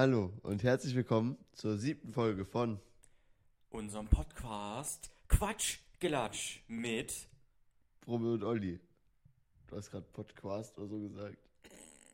[0.00, 2.80] Hallo und herzlich willkommen zur siebten Folge von
[3.68, 7.28] unserem Podcast Quatsch Gelatsch mit
[8.00, 8.80] Probe und Olli.
[9.66, 11.36] Du hast gerade Podcast oder so gesagt.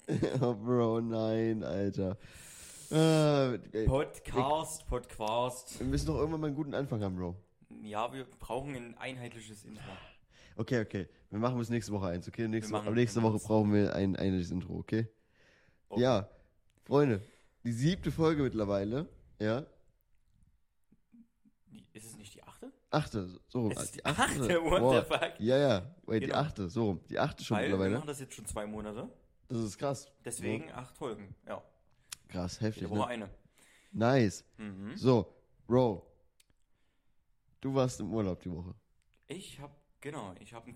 [0.41, 2.19] oh, Bro, nein, Alter.
[2.91, 5.79] Ah, ey, Podcast, Podcast.
[5.79, 7.37] wir müssen doch irgendwann mal einen guten Anfang haben, Bro.
[7.85, 9.85] Ja, wir brauchen ein einheitliches Intro.
[10.57, 11.07] Okay, okay.
[11.31, 12.49] Wir machen bis nächste Woche eins, okay?
[12.49, 15.07] Nächste, aber nächste Woche brauchen wir ein einheitliches Intro, okay?
[15.89, 16.03] Okay.
[16.03, 16.29] Ja,
[16.83, 17.23] Freunde,
[17.67, 19.09] die siebte Folge mittlerweile,
[19.41, 19.67] ja?
[21.67, 22.73] Die- Ist es nicht die achte?
[22.91, 23.73] Achte, so rum.
[23.73, 25.03] Es ist Die die achte, what Boah.
[25.03, 25.41] the fuck?
[25.41, 26.39] Ja, ja, wait, die Genau.
[26.39, 27.01] achte, so rum.
[27.11, 27.95] Die achte schon Weil wir mittlerweile.
[27.97, 29.09] machen das jetzt schon zwei Monate.
[29.49, 30.11] Das ist krass.
[30.25, 31.35] Deswegen acht Folgen.
[31.47, 31.63] Ja,
[32.29, 33.07] Krass, heftig, jede Woche ne?
[33.07, 33.31] eine.
[33.93, 34.45] Nice.
[34.59, 34.97] Mhm.
[34.97, 35.33] So,
[35.67, 36.07] Bro.
[37.61, 38.75] Du warst im Urlaub die Woche.
[39.29, 40.75] Ich habe, genau, ich habe einen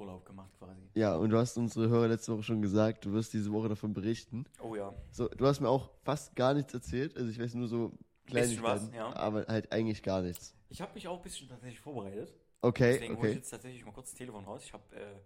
[0.00, 0.80] Kurztrip-Urlaub gemacht quasi.
[0.94, 3.92] Ja, und du hast unsere Hörer letzte Woche schon gesagt, du wirst diese Woche davon
[3.92, 4.44] berichten.
[4.62, 4.94] Oh ja.
[5.10, 7.16] So, du hast mir auch fast gar nichts erzählt.
[7.16, 7.92] Also ich weiß nur so
[8.26, 9.16] Bisschen was, Kleinigkeiten, ja.
[9.16, 10.54] aber halt eigentlich gar nichts.
[10.68, 12.32] Ich habe mich auch ein bisschen tatsächlich vorbereitet.
[12.62, 13.38] Okay, Deswegen hole ich okay.
[13.38, 14.62] jetzt tatsächlich mal kurz das Telefon raus.
[14.64, 15.20] Ich habe äh,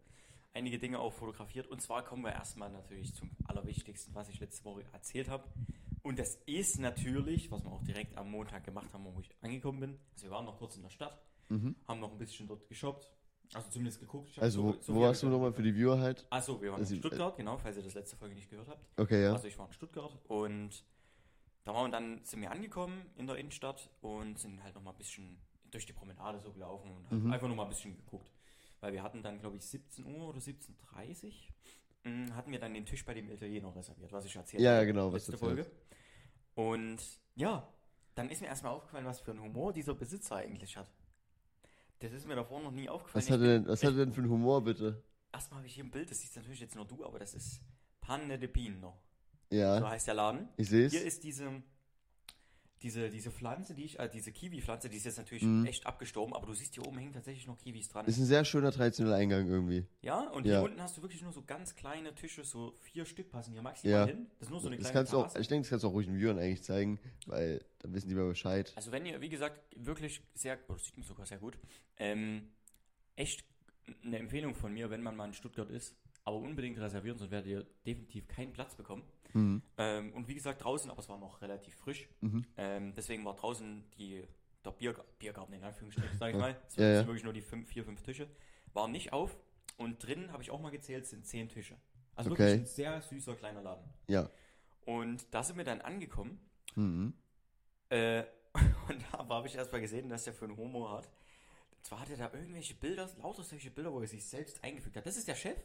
[0.54, 1.66] einige Dinge auch fotografiert.
[1.66, 5.44] Und zwar kommen wir erstmal natürlich zum Allerwichtigsten, was ich letzte Woche erzählt habe.
[6.02, 9.80] Und das ist natürlich, was wir auch direkt am Montag gemacht haben, wo ich angekommen
[9.80, 9.98] bin.
[10.12, 11.18] Also wir waren noch kurz in der Stadt,
[11.50, 13.08] haben noch ein bisschen dort geshoppt.
[13.54, 14.38] Also zumindest geguckt.
[14.38, 16.26] Also, so- wo, so wo warst du nochmal für die Viewer halt?
[16.30, 18.84] Achso, wir waren Also, in Stuttgart, genau, falls ihr das letzte Folge nicht gehört habt.
[18.98, 19.32] Okay, ja.
[19.32, 20.84] Also ich war in Stuttgart und
[21.64, 24.90] da waren wir dann, sind wir angekommen in der Innenstadt und sind halt noch mal
[24.90, 25.38] ein bisschen
[25.70, 27.24] durch die Promenade so gelaufen und Mhm.
[27.24, 28.30] haben einfach noch mal ein bisschen geguckt.
[28.80, 31.24] Weil wir hatten dann, glaube ich, 17 Uhr oder 17.30
[32.04, 34.72] Uhr, mh, hatten wir dann den Tisch bei dem Italiener reserviert, was ich erzählt Ja,
[34.72, 35.70] habe ja, genau, was letzte du erzählt Folge.
[36.54, 36.98] Und
[37.34, 37.66] ja,
[38.14, 40.86] dann ist mir erstmal aufgefallen, was für einen Humor dieser Besitzer eigentlich hat.
[42.04, 43.24] Das ist mir davor noch nie aufgefallen.
[43.24, 45.02] Was hat er denn, was hat er denn für einen Humor, bitte?
[45.32, 47.62] Erstmal habe ich hier ein Bild, das siehst natürlich jetzt nur du, aber das ist
[48.02, 48.94] Panne de Pino.
[49.50, 50.48] So Ja, heißt der Laden.
[50.58, 51.06] ich sehe Hier es.
[51.06, 51.62] ist diese,
[52.84, 55.64] diese, diese Pflanze, die ich, äh, diese Kiwi-Pflanze, die ist jetzt natürlich Mhm.
[55.64, 58.06] echt abgestorben, aber du siehst hier oben hängen tatsächlich noch Kiwis dran.
[58.06, 59.86] Ist ein sehr schöner traditioneller Eingang irgendwie.
[60.02, 60.58] Ja, und Ja.
[60.58, 63.62] hier unten hast du wirklich nur so ganz kleine Tische, so vier Stück passen hier
[63.62, 64.04] maximal Ja.
[64.06, 64.26] hin.
[64.38, 65.92] Das ist nur so eine Das kleine kannst auch, ich denke, das kannst du auch
[65.94, 68.70] ruhig den Viewern eigentlich zeigen, weil dann wissen die mal Bescheid.
[68.76, 71.58] Also wenn ihr, wie gesagt, wirklich sehr, oh, das sieht man sogar sehr gut,
[71.96, 72.52] ähm,
[73.16, 73.44] echt
[74.04, 77.48] eine Empfehlung von mir, wenn man mal in Stuttgart ist, aber unbedingt reservieren, sonst werdet
[77.50, 79.02] ihr definitiv keinen Platz bekommen.
[79.34, 79.62] Mhm.
[79.78, 82.08] Ähm, und wie gesagt, draußen, aber es war noch relativ frisch.
[82.20, 82.44] Mhm.
[82.56, 84.26] Ähm, deswegen war draußen die,
[84.64, 86.40] der Bier, Biergarten in Anführungsstrichen, sag ich Ja.
[86.40, 86.56] mal.
[86.68, 86.96] Es Ja, ja.
[86.98, 88.28] sind wirklich nur die fünf, vier, fünf Tische.
[88.72, 89.36] Waren nicht auf.
[89.76, 91.76] Und drinnen, habe ich auch mal gezählt, sind zehn Tische.
[92.14, 92.38] Also Okay.
[92.44, 93.84] wirklich ein sehr süßer kleiner Laden.
[94.06, 94.30] Ja.
[94.86, 96.40] Und da sind wir dann angekommen.
[96.76, 97.12] Mhm.
[97.88, 98.22] Äh,
[98.88, 101.08] und da habe ich erst mal gesehen, dass der für einen Humor hat.
[101.82, 105.04] Zwar hat er da irgendwelche Bilder, lauter solche Bilder, wo er sich selbst eingefügt hat.
[105.06, 105.58] Das ist der Chef.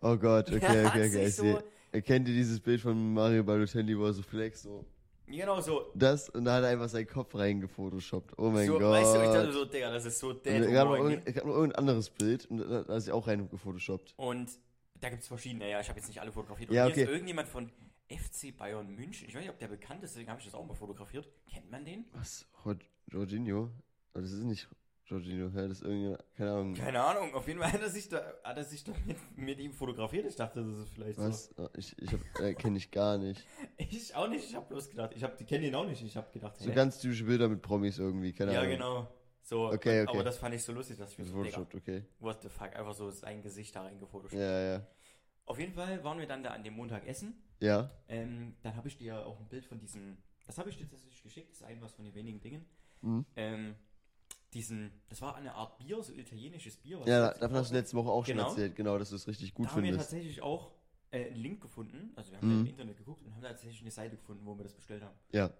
[0.00, 1.26] Oh Gott, okay, okay, okay.
[1.26, 1.62] Ich so-
[1.92, 4.84] Erkennt ihr dieses Bild von Mario Balotelli, wo er so flex, so
[5.26, 5.90] Genau so.
[5.94, 8.38] das und da hat er einfach seinen Kopf reingefotoshoppt.
[8.38, 8.90] Oh mein so Gott.
[8.92, 10.96] weißt du, ich dachte so, Digga, das ist so der es gab noch,
[11.34, 14.14] gab noch irgendein anderes Bild und da da ist er auch rein gefotoshoppt.
[14.16, 14.50] Und
[15.00, 16.70] da gibt es verschiedene, ja, ich habe jetzt nicht alle fotografiert.
[16.70, 17.10] Ja, und hier okay.
[17.12, 17.70] ist irgendjemand von
[18.10, 19.28] FC Bayern München.
[19.28, 21.28] Ich weiß nicht, ob der bekannt ist, deswegen habe ich das auch mal fotografiert.
[21.50, 22.06] Kennt man den?
[22.14, 22.46] Was?
[22.64, 22.78] Jor-
[23.12, 23.70] Jorginho?
[24.14, 24.66] Oh, das ist nicht
[25.08, 26.74] Jorginho, ja, das irgendwie, keine Ahnung.
[26.74, 29.58] Keine Ahnung, auf jeden Fall hat er sich da, hat er sich da mit, mit
[29.58, 30.26] ihm fotografiert.
[30.26, 31.54] Ich dachte, das ist vielleicht Was?
[31.58, 33.40] Oh, Ich, ich hab, äh, kenne ich gar nicht.
[33.40, 33.44] so.
[33.90, 36.02] Ich auch nicht, ich habe bloß gedacht, ich hab, die kenne ihn auch nicht.
[36.02, 36.74] Ich habe gedacht, So hä?
[36.74, 38.72] ganz typische Bilder mit Promis irgendwie, keine ja, Ahnung.
[38.72, 39.08] genau.
[39.42, 40.16] So, Okay, und- okay.
[40.18, 42.04] aber das fand ich so lustig, dass ich mir so, Digga, okay.
[42.18, 44.38] what the fuck, einfach so sein Gesicht da reingefotoshoppt.
[44.40, 44.86] Ja, ja.
[45.46, 47.34] Auf jeden Fall waren wir dann da an dem Montag essen.
[47.60, 50.86] Ja, Ähm, dann habe ich dir auch ein Bild von diesem, das habe ich dir
[50.86, 52.66] tatsächlich geschickt, das ist ein was von den wenigen Dingen.
[53.00, 53.24] Mhm.
[53.36, 53.74] Ähm,
[54.54, 57.00] diesen, das war eine Art Bier, so italienisches Bier.
[57.00, 58.48] was ja, davon hast du letzte Woche auch schon Genau.
[58.48, 60.10] erzählt, genau, dass du es richtig gut Da haben wir findest.
[60.10, 60.72] tatsächlich auch
[61.10, 62.54] äh, einen Link gefunden, also wir haben Mhm.
[62.54, 65.02] da im Internet geguckt und haben da tatsächlich eine Seite gefunden, wo wir das bestellt
[65.02, 65.16] haben.
[65.32, 65.50] Ja.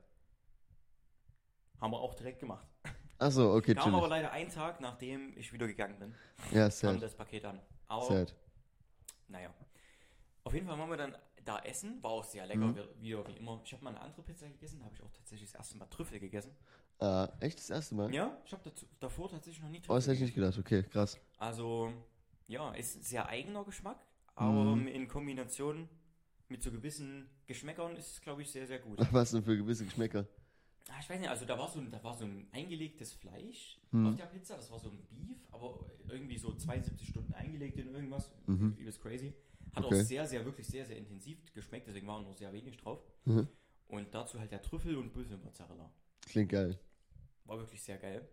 [1.81, 2.67] Haben wir auch direkt gemacht.
[3.19, 6.15] Achso, okay, Kam aber leider einen Tag, nachdem ich wieder gegangen bin,
[6.53, 7.03] Ja, kam sad.
[7.03, 7.61] das Paket an.
[7.87, 8.35] Aber, Sad.
[9.29, 9.53] naja.
[10.45, 12.77] Auf jeden Fall waren wir dann da essen, war auch sehr lecker, Mhm.
[12.77, 13.61] wie- wieder wie immer.
[13.65, 15.87] Ich habe mal eine andere Pizza gegessen, da habe ich auch tatsächlich das erste Mal
[15.87, 16.55] Trüffel gegessen.
[17.01, 18.13] Ah, echt das erste Mal?
[18.13, 21.19] Ja, ich habe davor tatsächlich noch nie Oh, das hätte ich nicht gedacht, okay, krass.
[21.39, 21.93] Also,
[22.49, 23.99] ja, ist sehr eigener Geschmack,
[24.35, 24.89] aber Mhm.
[24.89, 25.89] in Kombination
[26.49, 28.99] mit so gewissen Geschmäckern ist es, glaube ich, sehr, sehr gut.
[29.13, 30.27] Was denn für gewisse Geschmäcker?
[30.89, 33.79] Ah, ich weiß nicht, also da war so ein, da war so ein eingelegtes Fleisch
[33.91, 34.07] Mhm.
[34.07, 37.95] auf der Pizza, das war so ein Beef, aber irgendwie so 72 Stunden eingelegt in
[37.95, 38.75] irgendwas, Mhm.
[38.79, 39.35] übelst crazy.
[39.75, 40.01] Hat Okay.
[40.01, 43.05] auch sehr, sehr, wirklich sehr, sehr intensiv geschmeckt, deswegen war nur sehr wenig drauf.
[43.27, 43.47] Mhm.
[43.87, 45.91] Und dazu halt der Trüffel und Büffelmozzarella.
[46.27, 46.79] Klingt geil.
[47.49, 48.29] War wirklich sehr geil.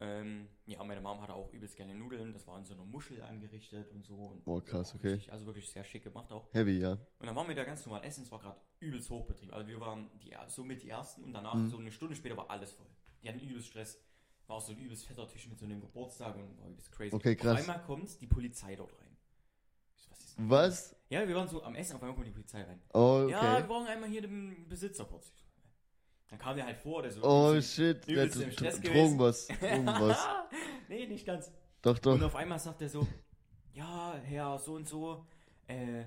[0.00, 2.32] Ähm, ja, meine Mom hatte auch übelst gerne Nudeln.
[2.32, 4.16] Das war in so einer Muschel angerichtet und so.
[4.16, 5.08] Und Oh, krass, ja, okay.
[5.12, 6.52] Richtig, also wirklich sehr schick gemacht auch.
[6.52, 6.92] Heavy, ja.
[6.92, 8.24] Und dann waren wir da ganz normal essen.
[8.24, 9.52] Es war gerade übelst Hochbetrieb.
[9.52, 11.68] Also wir waren die, somit die Ersten und danach, Mhm.
[11.68, 12.88] so eine Stunde später, war alles voll.
[13.22, 13.98] Die hatten übelst Stress.
[14.48, 17.14] War auch so ein übelst fetter Tisch mit so einem Geburtstag und war übelst crazy.
[17.14, 17.52] Okay, krass.
[17.54, 19.16] Auf einmal kommt die Polizei dort rein.
[20.08, 20.34] Was?
[20.36, 20.96] Was?
[21.08, 22.82] Ja, wir waren so am Essen, auf einmal kommt die Polizei rein.
[22.92, 23.62] Oh, Ja, okay.
[23.62, 25.32] wir brauchen einmal hier den Besitzer kurz.
[26.34, 27.22] Dann kam der halt vor, der so.
[27.22, 28.08] Oh, shit.
[28.08, 28.82] Der gewesen.
[28.82, 29.46] Drogenboss.
[29.60, 30.18] Drogenboss.
[30.88, 31.52] nee, nicht ganz.
[31.80, 32.22] Doch, Und doch.
[32.22, 33.06] auf einmal sagt er so,
[33.72, 35.24] ja, Herr so und so,
[35.68, 36.00] äh,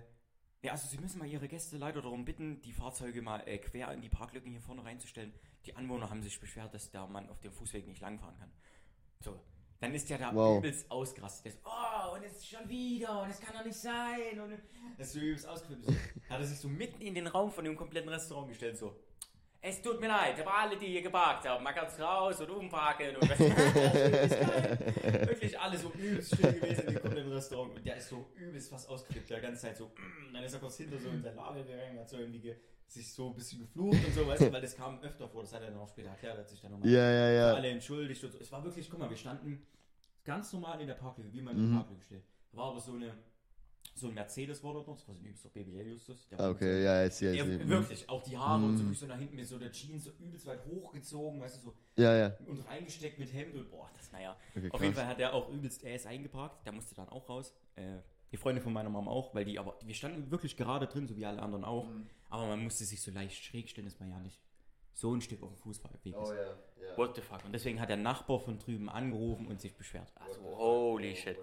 [0.62, 3.90] ja, also Sie müssen mal Ihre Gäste leider darum bitten, die Fahrzeuge mal äh, quer
[3.94, 5.32] in die Parklücken hier vorne reinzustellen.
[5.66, 8.52] Die Anwohner haben sich beschwert, dass der Mann auf dem Fußweg nicht langfahren kann.
[9.22, 9.40] So,
[9.80, 10.58] dann ist der da Wow.
[10.58, 11.46] übelst ausgerastet.
[11.46, 14.40] Der so, oh, und jetzt schon wieder, und das kann doch nicht sein.
[14.44, 14.58] Und
[14.98, 15.86] das ist so übelst ausgeflippt.
[15.86, 15.92] So,
[16.30, 18.94] hat er sich so mitten in den Raum von dem kompletten Restaurant gestellt, so.
[19.60, 23.16] Es tut mir leid, aber alle, die hier geparkt haben, man kann's raus und umparken
[23.16, 23.40] und was.
[25.28, 27.76] Wirklich alle so übelst still gewesen in dem kompletten Restaurant.
[27.76, 29.88] Und der ist so übelst was ausgeflippt, der ganze Zeit so.
[29.88, 32.56] mm, Dann ist er kurz hinter so in sein Lager gegangen, hat so irgendwie ge
[32.90, 35.52] sich so ein bisschen geflucht und so, weißt du, weil das kam öfter vor, das
[35.54, 37.54] hat er dann auch später erklärt, hat sich dann nochmal Ja, ja, ja.
[37.54, 38.38] alle entschuldigt und so.
[38.40, 39.68] Es war wirklich, guck mal, wir standen
[40.24, 41.64] ganz normal in der Parklücke, wie man Mhm.
[41.66, 42.24] in der Parklücke steht.
[42.54, 43.14] War aber so eine
[43.98, 46.28] so ein Mercedes war dort noch, das war so BBL Justus.
[46.38, 47.68] Okay, ja, jetzt, jetzt.
[47.68, 48.94] wirklich, auch die Haare und so, Mhm.
[48.94, 52.16] so nach hinten mit so der Jeans so übelst weit hochgezogen, weißt du, so Ja,
[52.16, 52.38] ja.
[52.46, 54.36] und reingesteckt mit Hemd und boah, das, naja.
[54.56, 54.94] Okay, Auf jeden.
[54.96, 57.54] Fall hat er auch übelst, er ist eingeparkt, der musste dann auch raus.
[57.76, 57.98] Äh,
[58.32, 61.16] die Freunde von meiner Mama auch, weil die, aber wir standen wirklich gerade drin, so
[61.16, 61.88] wie alle anderen auch.
[61.88, 62.08] Mhm.
[62.30, 64.42] Aber man musste sich so leicht schräg stellen, dass man ja nicht
[64.94, 66.16] so ein Stück auf dem Fußballweg ist.
[66.16, 66.98] Oh, ja, ja.
[66.98, 67.46] What the fuck?
[67.46, 70.12] Und deswegen hat der Nachbar von drüben angerufen und sich beschwert.
[70.16, 71.38] Also, holy shit.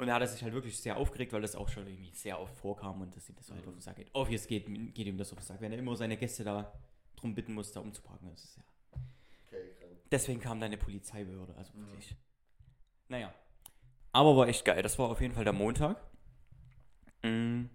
[0.00, 2.40] Und da hat er sich halt wirklich sehr aufgeregt, weil das auch schon irgendwie sehr
[2.40, 4.08] oft vorkam und dass ihm das halt auf den Sack geht.
[4.14, 4.64] Obvious geht,
[4.94, 6.72] geht ihm das auf den Sack, wenn er immer seine Gäste da
[7.16, 8.30] drum bitten muss, da umzuparken.
[8.30, 8.62] Das ist ja.
[9.46, 9.62] Okay.
[10.10, 12.16] Deswegen kam da eine Polizeibehörde, also wirklich.
[13.08, 13.34] Naja.
[14.12, 14.82] Aber war echt geil.
[14.82, 16.02] Das war auf jeden Fall der Montag.
[17.22, 17.66] Mm.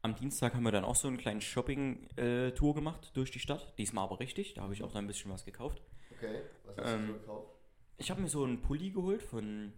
[0.00, 3.74] Am Dienstag haben wir dann auch so einen kleinen Shopping-Tour gemacht durch die Stadt.
[3.76, 4.54] Diesmal aber richtig.
[4.54, 5.82] Da habe ich auch dann ein bisschen was gekauft.
[6.10, 7.50] Okay, was hast Ähm, du gekauft?
[7.98, 9.74] Ich habe mir so einen Pulli geholt von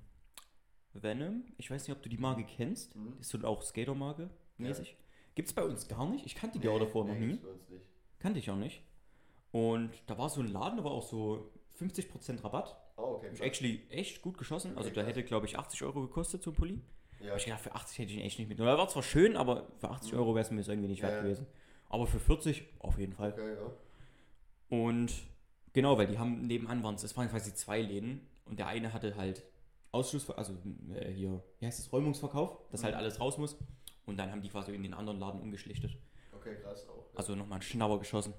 [1.03, 1.45] Venom.
[1.59, 2.95] Ich weiß nicht, ob du die Marke kennst.
[2.97, 3.15] Mhm.
[3.21, 4.97] Ist so auch Skatermarke mäßig.
[5.35, 6.25] Gibt's bei uns gar nicht.
[6.27, 7.39] Ich kannte die auch davor noch nie.
[8.19, 8.83] Kannte ich auch nicht.
[9.53, 12.77] Und da war so ein Laden, da war auch so 50% Rabatt.
[12.97, 13.31] Oh, okay.
[13.31, 14.71] Hab actually echt gut geschossen.
[14.77, 15.17] Also Okay, der krass.
[15.17, 16.81] hätte, glaube ich, 80 Euro gekostet, so ein Pulli.
[17.21, 18.59] Ja, Aber ich gedacht, für 80 hätte ich ihn echt nicht mit.
[18.59, 21.17] Er war zwar schön, aber für 80 Euro wäre es mir irgendwie nicht Ja, wert
[21.19, 21.23] ja.
[21.23, 21.47] gewesen.
[21.89, 23.33] Aber für 40 auf jeden Fall.
[23.33, 23.71] okay, ja.
[24.69, 25.13] Und
[25.73, 28.93] genau, weil die haben nebenan waren es, es waren quasi zwei Läden und der eine
[28.93, 29.43] hatte halt
[29.97, 30.53] Ausschluss, also
[30.95, 33.01] äh, hier, wie heißt das, Räumungsverkauf, dass halt Mhm.
[33.01, 33.57] alles raus muss.
[34.07, 35.97] Und dann haben die quasi in den anderen Laden umgeschlichtet.
[36.33, 37.13] Okay, krass auch.
[37.13, 37.19] Ja.
[37.19, 38.35] Also nochmal einen Schnauber geschossen.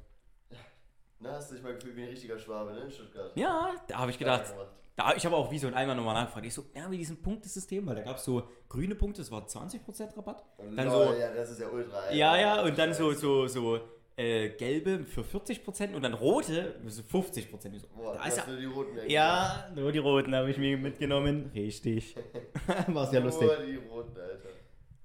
[1.19, 3.31] Na, hast du dich mal gefühlt wie ein richtiger Schwabe, ne, in Stuttgart?
[3.35, 4.53] Ja, da habe ich gedacht,
[4.95, 6.45] da, ich habe auch wie so ein einmal nochmal nachgefragt.
[6.45, 9.43] Ich so, ja, wie diesem Punktesystem, weil da gab es so grüne Punkte, das war
[9.47, 10.43] 20% Rabatt.
[10.57, 12.11] Dann Lol, so- Ja, das ist ja ultra.
[12.13, 13.79] Ja, ja, und dann so, so, so
[14.17, 17.73] äh, gelbe für 40% und dann rote für 50%.
[17.73, 20.57] Ich so, Boah, da ist ja, du die roten ja, nur die roten habe ich
[20.57, 21.51] mir mitgenommen.
[21.53, 22.15] Richtig.
[22.87, 23.47] War sehr lustig.
[23.47, 24.49] Nur die roten, Alter.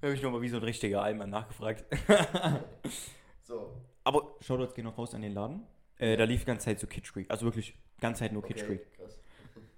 [0.01, 1.85] Habe ich nochmal wie so ein richtiger Allmann nachgefragt.
[3.43, 3.73] So.
[4.05, 5.67] Aber Shoutouts gehen noch raus an den Laden.
[5.97, 7.29] Äh, da lief die ganze Zeit so Kitsch Creek.
[7.29, 8.91] Also wirklich, ganze Zeit nur Okay, Kitsch Creek.
[8.95, 9.17] krass.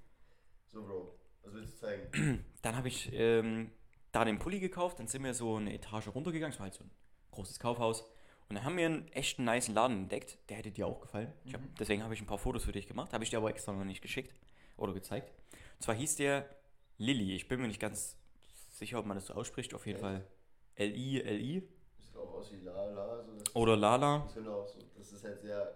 [0.68, 1.16] So, Bro.
[1.44, 2.46] Was willst du zeigen?
[2.62, 3.72] Dann habe ich ähm,
[4.12, 5.00] da den Pulli gekauft.
[5.00, 6.54] Dann sind wir so eine Etage runtergegangen.
[6.54, 6.92] Es war halt so ein
[7.32, 8.06] großes Kaufhaus.
[8.48, 10.38] Und dann haben wir einen echten nice Laden entdeckt.
[10.50, 11.34] Der hätte dir auch gefallen.
[11.52, 13.12] Hab, deswegen habe ich ein paar Fotos für dich gemacht.
[13.14, 14.36] Habe ich dir aber extra noch nicht geschickt
[14.78, 15.32] oder gezeigt.
[15.76, 16.48] Und zwar hieß der
[16.98, 17.36] Lilly.
[17.36, 18.18] Ich bin mir nicht ganz
[18.72, 19.74] sicher, ob man das so ausspricht.
[19.74, 20.04] Auf jeden Echt?
[20.04, 20.28] Fall
[20.76, 21.64] L-I-L-I
[21.98, 23.24] Sieht auch aus wie Lala.
[23.24, 24.18] So, oder Lala.
[24.18, 24.80] Auch so.
[24.98, 25.74] Das ist halt sehr,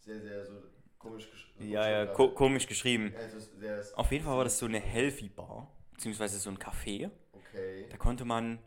[0.00, 0.62] sehr, sehr so
[0.98, 1.70] komisch geschrieben.
[1.70, 3.12] Ja, ja, ko komisch geschrieben.
[3.12, 3.98] Ja, sehr.
[3.98, 7.10] Auf jeden Fall war das so eine Healthy Bar, beziehungsweise so ein Café.
[7.32, 7.86] Okay.
[7.90, 8.58] Da konnte man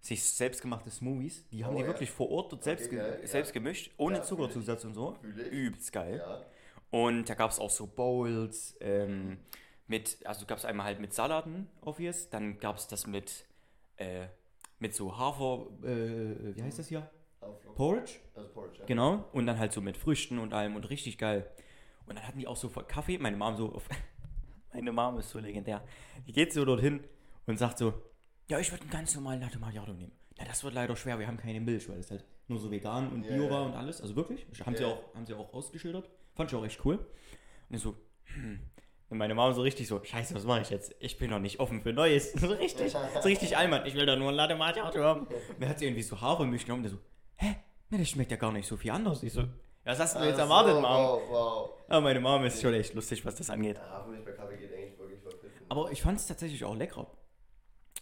[0.00, 1.88] sich selbstgemachte Smoothies, die haben Oh, die ja.
[1.88, 3.26] wirklich vor Ort dort selbst, Okay, ge geil, ja.
[3.26, 4.22] selbst gemischt, ohne Ja.
[4.22, 5.16] Zuckerzusatz und so.
[5.50, 6.22] Übelst geil.
[6.90, 9.38] Und da gab es auch so Bowls, ähm,
[9.86, 13.44] mit, also gab es einmal halt mit Salaten, obvious, dann gab es das mit,
[13.96, 14.26] äh,
[14.78, 17.10] mit so Hafer, äh, wie heißt das hier?
[17.74, 18.14] Porridge?
[18.34, 18.86] Also Porridge, ja.
[18.86, 19.24] Genau.
[19.32, 21.50] Und dann halt so mit Früchten und allem und richtig geil.
[22.06, 23.18] Und dann hatten die auch so Kaffee.
[23.18, 23.88] Meine Mom so, auf,
[24.72, 25.82] meine Mom ist so legendär.
[26.26, 27.02] Die geht so dorthin
[27.46, 27.94] und sagt so,
[28.50, 30.12] ja, ich würde einen ganz normalen Latte Macchiato nehmen.
[30.38, 33.08] Ja, das wird leider schwer, wir haben keine Milch, weil das halt nur so vegan
[33.10, 34.00] und bio war und alles.
[34.00, 36.10] Also wirklich, haben, sie auch, haben sie auch ausgeschildert.
[36.34, 36.96] Fand ich auch echt cool.
[36.96, 38.60] Und ich so, hm.
[39.08, 40.94] Und meine Mom so richtig so, scheiße, was mache ich jetzt?
[41.00, 42.32] Ich bin noch nicht offen für Neues.
[42.40, 43.84] So richtig, so richtig Allmann.
[43.84, 45.26] Ich will doch nur ein Latte Macchiato haben.
[45.26, 46.84] Und dann hat sie irgendwie so Hafermilch genommen.
[46.84, 46.98] Der so,
[47.36, 47.56] hä?
[47.90, 49.24] Ne, das schmeckt ja gar nicht so viel anders.
[49.24, 49.44] Ich so,
[49.84, 50.90] Was hast du denn jetzt Ach erwartet, so, Mom?
[50.90, 51.70] Wow, wow.
[51.90, 53.78] Ja, meine Mom ist schon echt lustig, was das angeht.
[53.78, 55.66] Ja, Hafermilch bei Kaffee geht eigentlich wirklich verpfiffen.
[55.68, 57.08] Aber ich fand es tatsächlich auch lecker.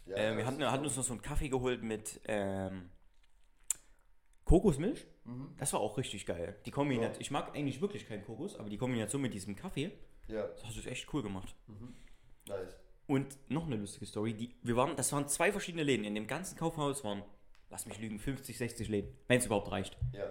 [0.09, 2.91] Ja, äh, wir hatten, hatten uns noch so einen Kaffee geholt mit ähm,
[4.45, 5.07] Kokosmilch.
[5.25, 5.55] Mhm.
[5.59, 6.57] Das war auch richtig geil.
[6.65, 7.15] Die Kombination.
[7.15, 7.21] Ja.
[7.21, 9.91] Ich mag eigentlich wirklich keinen Kokos, aber die Kombination mit diesem Kaffee,
[10.29, 11.55] Ja, das hast du echt cool gemacht.
[12.47, 12.77] nice.
[13.07, 14.35] Und noch eine lustige Story.
[14.35, 16.05] Die, wir waren, das waren zwei verschiedene Läden.
[16.05, 17.23] In dem ganzen Kaufhaus waren,
[17.71, 19.15] lass mich lügen, 50, 60 Läden.
[19.29, 19.97] Wenn es überhaupt reicht.
[20.13, 20.25] Ja.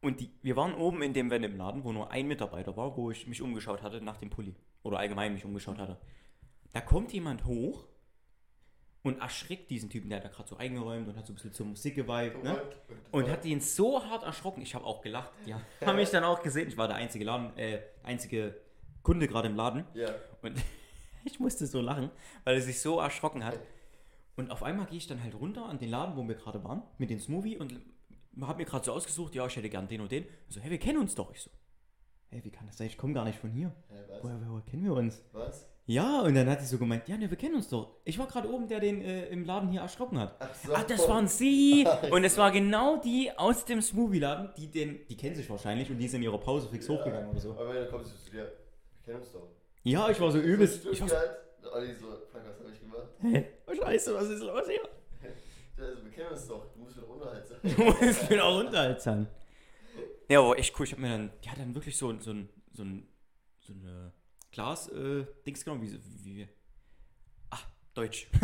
[0.00, 3.26] Und die, wir waren oben in dem Venom-Laden, wo nur ein Mitarbeiter war, wo ich
[3.26, 4.54] mich umgeschaut hatte nach dem Pulli.
[4.84, 5.98] Oder allgemein mich umgeschaut hatte.
[6.72, 7.86] Da kommt jemand hoch
[9.02, 11.52] und erschreckt diesen Typen, der hat da gerade so eingeräumt und hat so ein bisschen
[11.52, 12.42] zur Musik geweibt.
[12.44, 12.60] Ne?
[13.10, 14.62] Und hat ihn so hart erschrocken.
[14.62, 15.32] Ich habe auch gelacht.
[15.46, 16.68] Die haben mich dann auch gesehen.
[16.68, 18.60] Ich war der einzige Laden, äh, einzige
[19.02, 19.84] Kunde gerade im Laden.
[19.94, 20.14] Ja.
[20.42, 20.62] Und
[21.24, 22.10] ich musste so lachen,
[22.44, 23.58] weil er sich so erschrocken hat.
[24.36, 26.82] Und auf einmal gehe ich dann halt runter an den Laden, wo wir gerade waren,
[26.98, 27.80] mit dem Smoothie und
[28.42, 30.24] habe mir gerade so ausgesucht, ja, ich hätte gern den und den.
[30.24, 31.32] Und so, hey, wir kennen uns doch.
[31.32, 31.50] Ich so,
[32.28, 32.86] hey, wie kann das sein?
[32.86, 33.74] Ich komme gar nicht von hier.
[33.88, 34.22] Hä, was?
[34.22, 35.22] Woher, woher kennen wir uns?
[35.32, 35.66] Was?
[35.90, 37.96] Ja, und dann hat sie so gemeint, ja, ne, wir kennen uns doch.
[38.04, 40.36] Ich war gerade oben, der den äh, im Laden hier erschrocken hat.
[40.38, 40.72] Ach so.
[40.72, 41.84] Ach, das waren sie!
[42.12, 45.98] Und es war genau die aus dem Smoothie-Laden, die den, die kennen sich wahrscheinlich und
[45.98, 47.50] die sind in ihrer Pause fix hochgegangen oder so.
[47.58, 48.52] Aber du kommst, zu dir, wir
[49.04, 49.48] kennen uns doch.
[49.82, 50.84] Ja, ich war so übelst.
[50.84, 53.08] So Ich war Stuttgart, Olli so, fuck, was hab ich gemacht?
[53.66, 54.80] so, oh, scheiße, was ist los hier?
[55.76, 57.58] Ja, Also, wir kennen uns doch, du musst wieder Unterhalt sein.
[57.64, 59.26] Du musst mir auch runterhalten.
[60.28, 60.86] Ja, aber echt cool.
[60.86, 62.32] Ich hab mir dann, die hat dann wirklich so, ein- so
[62.72, 62.84] so
[63.58, 64.12] so eine
[64.52, 66.48] Glas, äh, Dings genommen, wie, wie,
[67.50, 68.28] ach, Deutsch.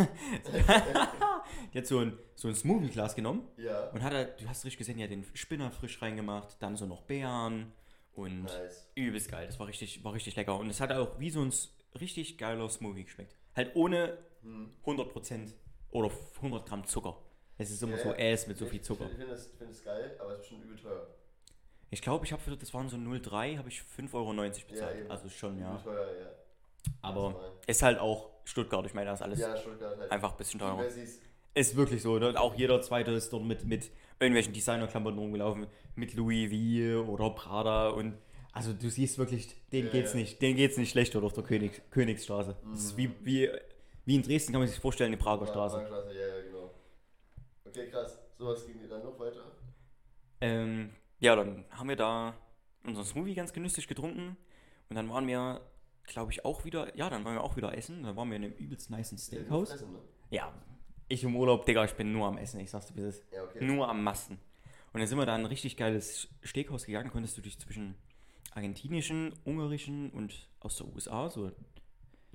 [1.73, 4.79] die hat so ein, so ein Smoothie-Glas genommen Ja, und hat da, du hast richtig
[4.79, 7.73] gesehen, hat den Spinner frisch reingemacht, dann so noch Beeren
[8.15, 8.89] und nice.
[8.95, 9.47] übelst geil.
[9.47, 10.59] Das war richtig, war richtig lecker.
[10.59, 11.53] Und es hat auch wie so ein
[12.01, 13.37] richtig geiler Smoothie geschmeckt.
[13.55, 14.71] Halt ohne Hm.
[14.85, 15.53] 100%
[15.91, 17.17] oder 100 Gramm Zucker.
[17.59, 18.33] Es ist immer Ja, so ja.
[18.33, 19.07] Ass mit so viel Zucker.
[19.07, 21.07] Ich finde das, ich find das geil, aber es ist bestimmt übel teuer.
[21.91, 24.33] Ich glaube, ich habe für das waren so 0,3, habe ich 5,90 Euro
[24.69, 24.99] bezahlt.
[24.99, 25.11] eben.
[25.11, 25.77] also schon, ja.
[25.77, 26.27] Teuer, ja.
[27.03, 27.53] Aber Normal.
[27.67, 30.11] ist halt auch Stuttgart, ich meine, das ist alles Ja, halt.
[30.11, 30.85] einfach ein bisschen teurer.
[31.55, 32.29] Ist wirklich so, ne?
[32.29, 33.91] Und auch jeder zweite ist dort mit, mit
[34.21, 38.19] irgendwelchen Designerklamotten rumgelaufen, mit Louis V oder Prada und
[38.53, 40.19] also du siehst wirklich, denen Ja, geht's ja.
[40.21, 42.57] nicht, denen geht's nicht schlecht dort auf der König, Königsstraße.
[42.73, 43.51] Das ist wie, wie,
[44.05, 45.85] wie in Dresden kann man sich vorstellen, die Prager Straße.
[45.87, 46.71] Straße, ja, ja, genau.
[47.67, 48.19] Okay, krass.
[48.39, 49.41] So, was ging dir dann noch weiter?
[50.41, 52.35] Ähm, ja, dann haben wir da
[52.85, 54.37] unseren Smoothie ganz genüsslich getrunken
[54.89, 55.61] und dann waren wir,
[56.05, 58.03] glaube ich, auch wieder, ja, dann waren wir auch wieder essen.
[58.03, 59.81] Dann waren wir in einem übelst nicen Steakhouse.
[59.83, 59.99] Ne?
[60.31, 60.53] Ja,
[61.09, 63.33] ich im Urlaub, Digga, ich bin nur am Essen, ich sag's dir, wie es ist.
[63.33, 63.65] Ja, okay.
[63.65, 64.39] Nur am Masten.
[64.93, 67.97] Und dann sind wir da in ein richtig geiles Steakhouse gegangen, konntest du dich zwischen
[68.53, 71.53] argentinischen, ungarischen und aus der USA, so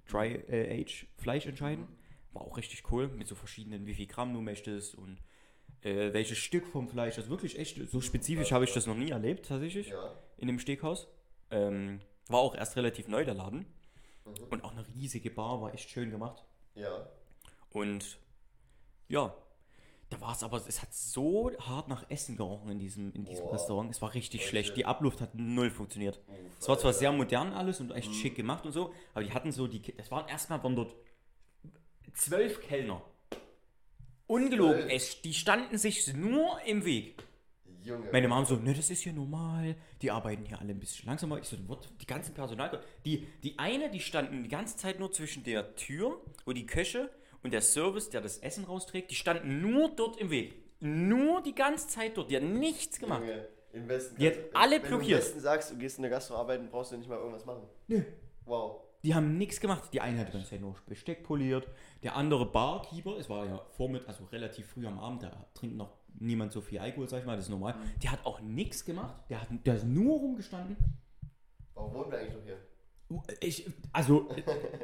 [0.08, 1.88] Dry äh, Age Fleisch entscheiden.
[2.34, 5.22] War auch richtig cool, mit so verschiedenen, wie viel Gramm du möchtest und
[5.84, 7.16] äh, welches Stück vom Fleisch.
[7.16, 10.14] Das ist wirklich echt, so spezifisch habe ich das noch nie erlebt, tatsächlich, Ja.
[10.38, 11.08] in dem Steakhouse.
[11.50, 13.66] Ähm, war auch erst relativ neu, der Laden.
[14.26, 14.34] Mhm.
[14.50, 16.44] Und auch eine riesige Bar, war echt schön gemacht.
[16.76, 17.08] Ja.
[17.72, 18.18] Und
[19.08, 19.34] ja,
[20.10, 23.46] da war es aber, es hat so hart nach Essen gerochen in diesem, in diesem
[23.46, 23.54] Boah.
[23.54, 23.90] Restaurant.
[23.92, 24.76] Es war richtig Voll schlecht.
[24.78, 26.20] Die Abluft hat null funktioniert.
[26.28, 27.00] Uff, Es war zwar Alter.
[27.00, 28.14] sehr modern alles und echt Mhm.
[28.14, 30.94] schick gemacht und so, aber die hatten so die, das waren erstmal waren dort
[32.14, 33.02] zwölf Kellner.
[34.32, 34.94] Ungelogen, Zwölf?
[34.94, 37.22] es, die standen sich nur im Weg.
[37.84, 38.10] Junge.
[38.12, 41.40] Meine Mom so, ne, das ist hier normal, die arbeiten hier alle ein bisschen langsamer.
[41.40, 41.90] Ich so, what?
[42.00, 46.22] die ganzen Personal, die, die eine, die standen die ganze Zeit nur zwischen der Tür
[46.46, 47.10] und die Köche
[47.44, 50.54] und der Service, der das Essen rausträgt, die standen nur dort im Weg.
[50.80, 53.22] Nur die ganze Zeit dort, die hat nichts gemacht.
[53.22, 54.16] Junge, im Westen.
[54.18, 55.10] Die hat alle wenn blockiert.
[55.10, 57.46] du im Westen sagst, du gehst in der Gastro arbeiten, brauchst du nicht mal irgendwas
[57.46, 57.64] machen.
[57.88, 58.02] Nö.
[58.46, 58.82] Wow.
[59.04, 59.90] Die haben nichts gemacht.
[59.94, 61.68] Die eine hat die ganze Zeit nur Besteck poliert.
[62.04, 65.98] Der andere Barkeeper, es war ja vormit, also relativ früh am Abend, da trinkt noch
[66.20, 67.76] niemand so viel Alkohol, sag ich mal, das ist normal.
[68.04, 69.16] Der hat auch nichts gemacht.
[69.30, 70.78] Der hat, der ist nur rumgestanden.
[71.74, 72.58] Warum wohnen wir eigentlich noch hier?
[73.42, 74.30] Ich, also,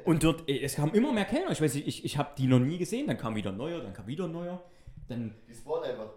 [0.04, 1.52] und dort, es kamen immer mehr Kellner.
[1.52, 3.08] Ich weiß nicht, ich, ich habe die noch nie gesehen.
[3.08, 4.62] Dann kam wieder ein neuer, dann kam wieder ein neuer.
[5.08, 6.10] Dann, Die spawnen einfach.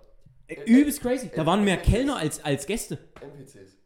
[0.48, 1.30] äh, übelst crazy.
[1.34, 2.98] Da waren mehr Kellner als, als Gäste.
[3.20, 3.76] NPCs.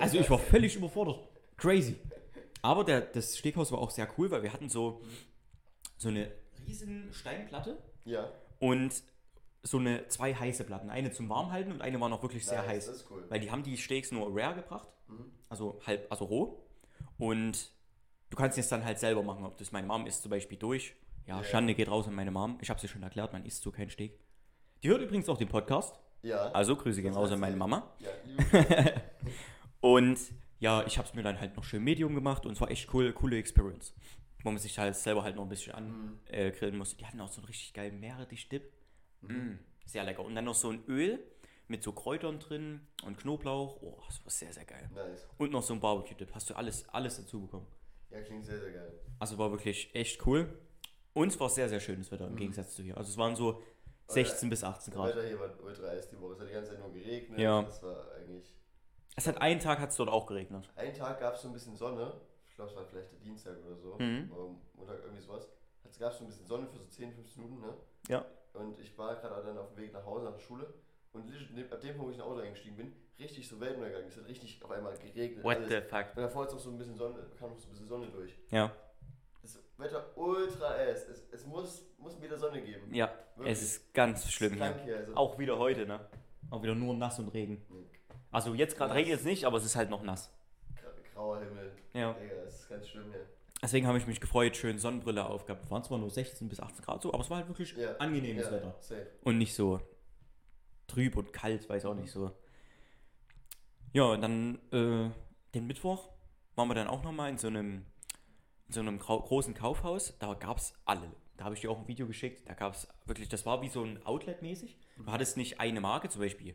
[0.00, 1.18] Also, ich war völlig überfordert.
[1.58, 1.96] Crazy.
[2.62, 5.02] Aber der, das Steakhaus war auch sehr cool, weil wir hatten so,
[5.98, 6.30] so eine
[6.66, 8.28] riesen Steinplatte Ja.
[8.60, 9.02] und
[9.64, 10.90] so eine, zwei heiße Platten.
[10.90, 12.86] Eine zum Warmhalten und eine war noch wirklich sehr nice, heiß.
[12.86, 13.24] Das ist cool.
[13.28, 15.32] Weil die haben die Steaks nur rare gebracht, Mhm.
[15.48, 16.64] also halb, also roh.
[17.18, 17.70] Und
[18.30, 20.94] du kannst es dann halt selber machen, ob das meine Mom isst zum Beispiel durch.
[21.26, 21.44] Ja, Ja.
[21.44, 22.58] Schande geht raus an meine Mom.
[22.60, 24.18] Ich habe sie schon erklärt, man isst so kein Steak.
[24.82, 25.98] Die hört übrigens auch den Podcast.
[26.22, 26.50] Ja.
[26.52, 27.92] Also Grüße gehen raus an meine Mama.
[28.00, 28.10] Ja,
[29.80, 30.18] Und
[30.62, 32.92] ja, ich habe es mir dann halt noch schön Medium gemacht und es war echt
[32.94, 33.92] cool, coole Experience.
[34.44, 35.78] Wo man sich halt selber halt noch ein bisschen Mhm.
[35.78, 36.96] angrillen äh, grillen musste.
[36.96, 38.72] Die hatten auch so einen richtig geilen Meerrettich-Dip.
[39.22, 39.54] Mm,
[39.86, 40.24] sehr lecker.
[40.24, 41.18] Und dann noch so ein Öl
[41.68, 43.80] mit so Kräutern drin und Knoblauch.
[43.82, 44.88] Oh, das war sehr, sehr geil.
[44.94, 45.26] Nice.
[45.38, 46.32] Und noch so ein Barbecue-Dip.
[46.34, 47.66] Hast du alles, alles dazu bekommen.
[48.10, 48.92] Ja, klingt sehr, sehr geil.
[49.18, 50.48] Also war wirklich echt cool.
[51.14, 52.96] Und es war sehr, sehr schönes Wetter im Gegensatz zu hier.
[52.96, 53.62] Also es waren so
[54.08, 55.16] 16 bis 18 Das Grad.
[55.16, 56.34] Wetter hier war ultra heiß die Woche.
[56.34, 57.38] Es hat die ganze Zeit nur geregnet.
[57.38, 57.62] Ja.
[57.62, 58.54] Das war eigentlich.
[59.16, 60.70] Es hat einen Tag hat es dort auch geregnet.
[60.76, 62.12] Einen Tag gab es so ein bisschen Sonne.
[62.48, 63.96] Ich glaube, es war vielleicht der Dienstag oder so.
[63.98, 64.30] Mhm.
[64.32, 65.48] Oder Montag irgendwie sowas.
[65.84, 67.74] Es gab so ein bisschen Sonne für so 10, 15 Minuten, ne?
[68.08, 68.24] Ja.
[68.54, 70.72] Und ich war gerade dann auf dem Weg nach Hause, nach der Schule.
[71.12, 74.04] Und legit ab dem Punkt, wo ich ins Auto eingestiegen bin, richtig so Weltuntergang.
[74.08, 75.44] Es hat richtig auf einmal geregnet.
[75.44, 75.68] What alles.
[75.68, 76.06] the fuck?
[76.16, 78.38] Und davor ist noch so ein bisschen Sonne, kam noch so ein bisschen Sonne durch.
[78.50, 78.72] Ja,
[79.42, 81.06] Das Wetter ultra ass.
[81.08, 82.94] Es, es muss, muss wieder Sonne geben.
[82.94, 83.12] ja.
[83.36, 83.52] Wirklich.
[83.52, 84.84] Es ist ganz schlimm Krank hier.
[84.84, 84.96] hier.
[84.98, 85.14] Also.
[85.16, 86.00] Auch wieder heute, ne?
[86.50, 87.64] Auch wieder nur nass und Regen.
[88.32, 90.32] Also jetzt gerade regnet es nicht, aber es ist halt noch nass.
[90.74, 91.72] Gra- Grauer Himmel.
[91.94, 92.14] Ja.
[92.14, 93.26] Digga, es ist ganz schlimm hier.
[93.62, 95.70] Deswegen habe ich mich gefreut, schön Sonnenbrille aufgehabt.
[95.70, 97.94] Waren zwar nur 16 bis 18 Grad so, aber es war halt wirklich Ja.
[97.98, 98.74] angenehmes ja, Wetter.
[98.80, 99.06] Safe.
[99.22, 99.80] Und nicht so
[100.88, 102.32] trüb und kalt, weiß auch nicht so.
[103.92, 105.10] Ja, und dann äh,
[105.54, 106.08] den Mittwoch
[106.56, 107.84] waren wir dann auch nochmal in so einem,
[108.66, 110.18] in so einem großen Kaufhaus.
[110.18, 111.12] Da gab es alle.
[111.36, 112.48] Da habe ich dir auch ein Video geschickt.
[112.48, 114.78] Da gab es wirklich, das war wie so ein Outlet mäßig.
[114.96, 116.54] Du hattest nicht eine Marke, zum Beispiel,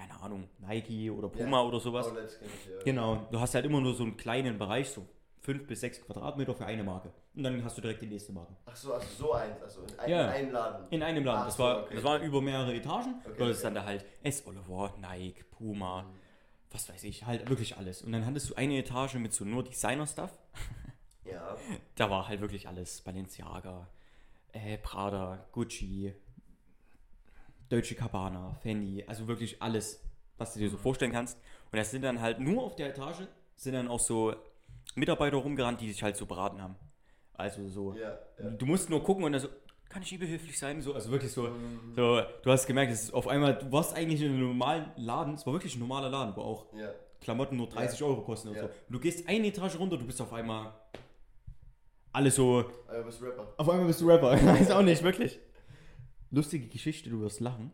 [0.00, 1.62] keine Ahnung, Nike oder Puma Ja.
[1.64, 2.10] oder sowas.
[2.14, 2.82] Ja.
[2.84, 5.06] Genau, du hast halt immer nur so einen kleinen Bereich, so
[5.40, 7.12] 5 bis 6 Quadratmeter für eine Marke.
[7.34, 8.54] Und dann hast du direkt die nächste Marke.
[8.66, 9.60] Ach so, also so eins.
[9.62, 10.22] Also in, ein, Ja.
[10.24, 10.86] in einem Laden.
[10.90, 11.40] In einem Laden.
[11.42, 11.94] Ach das, so, war, okay.
[11.94, 13.14] das war über mehrere Etagen.
[13.24, 13.62] Okay, ist okay.
[13.64, 14.46] dann da halt S.
[14.46, 16.06] Oliver, Nike, Puma,
[16.70, 18.02] was weiß ich, halt wirklich alles.
[18.02, 20.30] Und dann hattest du eine Etage mit so nur Designer-Stuff.
[21.24, 21.56] Ja.
[21.96, 23.02] Da war halt wirklich alles.
[23.02, 23.86] Balenciaga,
[24.52, 26.14] äh, Prada, Gucci,
[27.70, 30.02] Deutsche Cabana, Fendi, also wirklich alles,
[30.36, 31.38] was du dir so vorstellen kannst.
[31.72, 33.22] Und das sind dann halt nur auf der Etage,
[33.56, 34.34] sind dann auch so
[34.96, 36.76] Mitarbeiter rumgerannt, die sich halt so beraten haben.
[37.34, 38.18] Also so, Ja.
[38.42, 38.50] ja.
[38.50, 39.48] du musst nur gucken und dann so,
[39.88, 40.80] kann ich behilflich sein?
[40.82, 41.48] So, also wirklich so,
[41.96, 45.34] so, du hast gemerkt, es ist auf einmal, du warst eigentlich in einem normalen Laden,
[45.34, 46.90] es war wirklich ein normaler Laden, wo auch Ja.
[47.20, 48.64] Klamotten nur 30 Euro kosten und so.
[48.64, 50.72] Und du gehst eine Etage runter, du bist auf einmal
[52.12, 53.52] alles so, du bist Rapper.
[53.56, 54.34] auf einmal bist du Rapper.
[54.34, 55.38] Ich weiß auch nicht, wirklich.
[56.30, 57.72] Lustige Geschichte, du wirst lachen.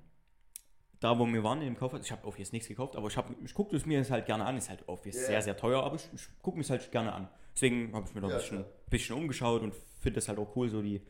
[1.00, 3.16] Da, wo wir waren in dem Kaufhaus, ich habe auf jetzt nichts gekauft, aber ich,
[3.18, 4.56] hab, ich gucke es mir jetzt halt gerne an.
[4.56, 5.26] Ist halt auf jetzt Ja.
[5.26, 7.28] sehr, sehr teuer, aber ich, ich gucke mir es halt gerne an.
[7.54, 8.70] Deswegen habe ich mir da ein Ja, bisschen, klar.
[8.88, 11.02] bisschen umgeschaut und finde es halt auch cool, so die,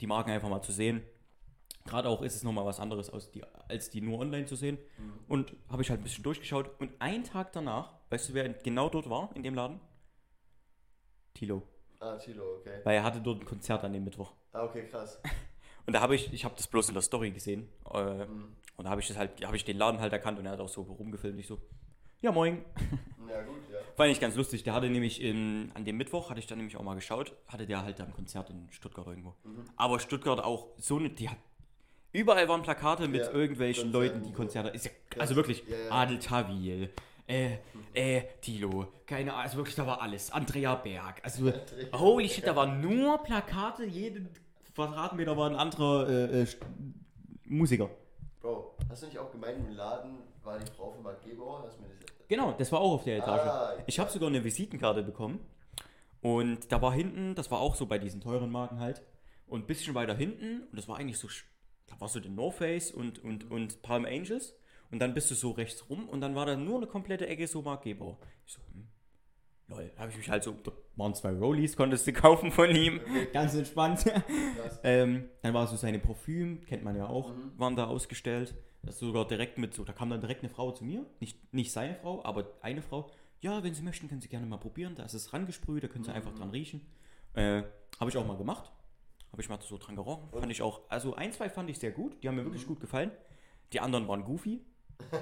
[0.00, 1.02] die Marken einfach mal zu sehen.
[1.84, 4.78] Gerade auch ist es nochmal was anderes als die, als die nur online zu sehen.
[4.96, 5.12] Mhm.
[5.28, 6.70] Und habe ich halt ein bisschen durchgeschaut.
[6.80, 9.78] Und einen Tag danach, weißt du, wer genau dort war, in dem Laden?
[11.34, 11.62] Tilo.
[12.00, 12.80] Ah, Tilo, okay.
[12.84, 14.32] Weil er hatte dort ein Konzert an dem Mittwoch.
[14.52, 15.20] Ah, okay, krass.
[15.86, 17.68] Und da habe ich, ich habe das bloß in der Story gesehen.
[17.92, 18.56] Äh, Mhm.
[18.76, 20.60] und da habe ich das halt, habe ich den Laden halt erkannt und er hat
[20.60, 21.38] auch so rumgefilmt.
[21.38, 21.60] Ich so,
[22.20, 22.64] ja moin.
[23.26, 23.78] Ja, gut, ja.
[23.96, 24.64] War nicht ganz lustig.
[24.64, 27.66] Der hatte nämlich in, an dem Mittwoch, hatte ich dann nämlich auch mal geschaut, hatte
[27.66, 29.30] der halt ein Konzert in Stuttgart irgendwo.
[29.44, 29.64] Mhm.
[29.76, 31.38] Aber Stuttgart auch so eine, die hat,
[32.12, 34.32] überall waren Plakate mit Ja, irgendwelchen Leuten, die.
[34.32, 35.90] Konzerte, ja, also wirklich, Ja.
[35.90, 36.90] Adel Tawil,
[37.26, 37.56] äh,
[37.94, 40.30] äh, Tilo, keine Ahnung, also wirklich, da war alles.
[40.30, 44.28] Andrea Berg, also, Andrea holy shit, da waren nur Plakate, jeden
[44.74, 46.46] Quadratmeter war ein anderer äh, äh,
[47.44, 47.90] Musiker.
[48.40, 51.64] Bro, hast du nicht auch gemeint, im Laden war die Frau von Marc Gebauer?
[51.66, 53.46] Hast mir das Genau, das war auch auf der Etage.
[53.46, 55.40] Ah, ich habe sogar eine Visitenkarte bekommen.
[56.22, 59.02] Und da war hinten, das war auch so bei diesen teuren Marken halt.
[59.46, 61.28] Und ein bisschen weiter hinten, und das war eigentlich so,
[61.86, 64.54] da war so der North Face und, und, und Palm Angels.
[64.90, 67.46] Und dann bist du so rechts rum und dann war da nur eine komplette Ecke
[67.46, 68.18] so Marc Gebauer.
[68.46, 68.86] Ich so, hm,
[69.68, 72.70] lol, da habe ich mich halt so, da waren zwei Rollies, konntest du kaufen von
[72.74, 73.00] ihm.
[73.32, 74.04] Ganz entspannt.
[74.82, 77.52] Ähm, dann war so seine Parfüm, kennt man ja auch, Mhm.
[77.58, 78.54] waren da ausgestellt.
[78.82, 81.72] Das sogar direkt mit so, da kam dann direkt eine Frau zu mir, nicht, nicht
[81.72, 83.10] seine Frau, aber eine Frau.
[83.40, 84.94] Ja, wenn Sie möchten, können Sie gerne mal probieren.
[84.94, 86.82] Da ist es rangesprüht, da können Sie einfach dran riechen.
[87.34, 87.62] Äh,
[87.98, 88.70] Habe ich auch mal gemacht.
[89.32, 90.28] Habe ich mal so dran gerochen.
[90.32, 92.80] Fand ich auch, also ein, zwei fand ich sehr gut, die haben mir wirklich gut
[92.80, 93.10] gefallen.
[93.72, 94.60] Die anderen waren goofy.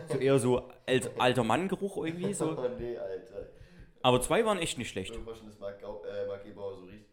[0.08, 2.32] So eher so alt, alter Mann-Geruch irgendwie.
[2.34, 2.52] So.
[2.78, 3.46] Nee, Alter.
[4.02, 5.14] Aber zwei waren echt nicht Ich schlecht.
[5.60, 7.06] Marc, Gau äh, Marc Gebauer so riecht.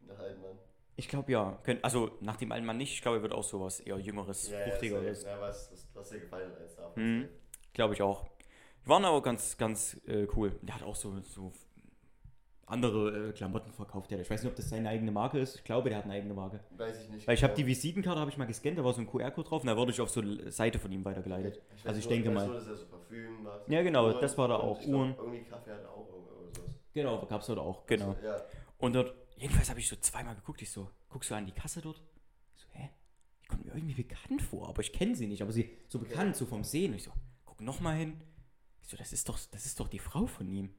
[0.00, 0.58] Nach alten Mann.
[0.96, 1.58] Ich glaube ja.
[1.82, 2.92] Also nach dem alten Mann nicht.
[2.92, 5.02] Ich glaube, er wird auch sowas eher jüngeres, fruchtiger.
[5.02, 7.02] ja, ja, was, was, was dir gefallen hat als davon.
[7.02, 7.28] Mhm.
[7.72, 8.24] Glaube ich auch.
[8.84, 10.52] Die waren aber ganz, ganz äh, cool.
[10.62, 11.52] Der hat auch so, so
[12.66, 14.10] andere äh, Klamotten verkauft.
[14.10, 14.20] Der.
[14.20, 15.56] Ich weiß nicht, ob das seine eigene Marke ist.
[15.56, 16.60] Ich glaube, der hat eine eigene Marke.
[16.76, 17.26] Weiß ich nicht.
[17.26, 17.70] Weil ich habe die genau.
[17.70, 20.00] Visitenkarte habe ich mal gescannt, da war so ein QR-Code drauf und da wurde ich
[20.00, 21.60] auf so eine Seite von ihm weitergeleitet.
[21.72, 22.46] weiß also ich nur- denke mal.
[22.46, 23.68] Nur, dass er so Parfüm macht.
[23.68, 24.78] Ja, genau, Uhren das war da auch.
[24.80, 25.14] ich glaub, Uhren.
[25.18, 26.03] Irgendwie Kaffee hat er auch.
[26.94, 27.86] Genau, gab es dort auch.
[27.86, 28.16] Genau.
[28.22, 28.40] Ja.
[28.78, 30.62] Und dort, jedenfalls habe ich so zweimal geguckt.
[30.62, 32.00] Ich so, guckst du an die Kasse dort?
[32.54, 32.90] Ich so, hä?
[33.42, 35.42] Die kommt mir irgendwie bekannt vor, aber ich kenne sie nicht.
[35.42, 36.92] Aber sie so bekannt, so vom Sehen.
[36.92, 37.12] Und ich so,
[37.44, 38.20] guck nochmal hin.
[38.82, 40.74] Ich so, das ist doch, das ist doch die Frau von ihm.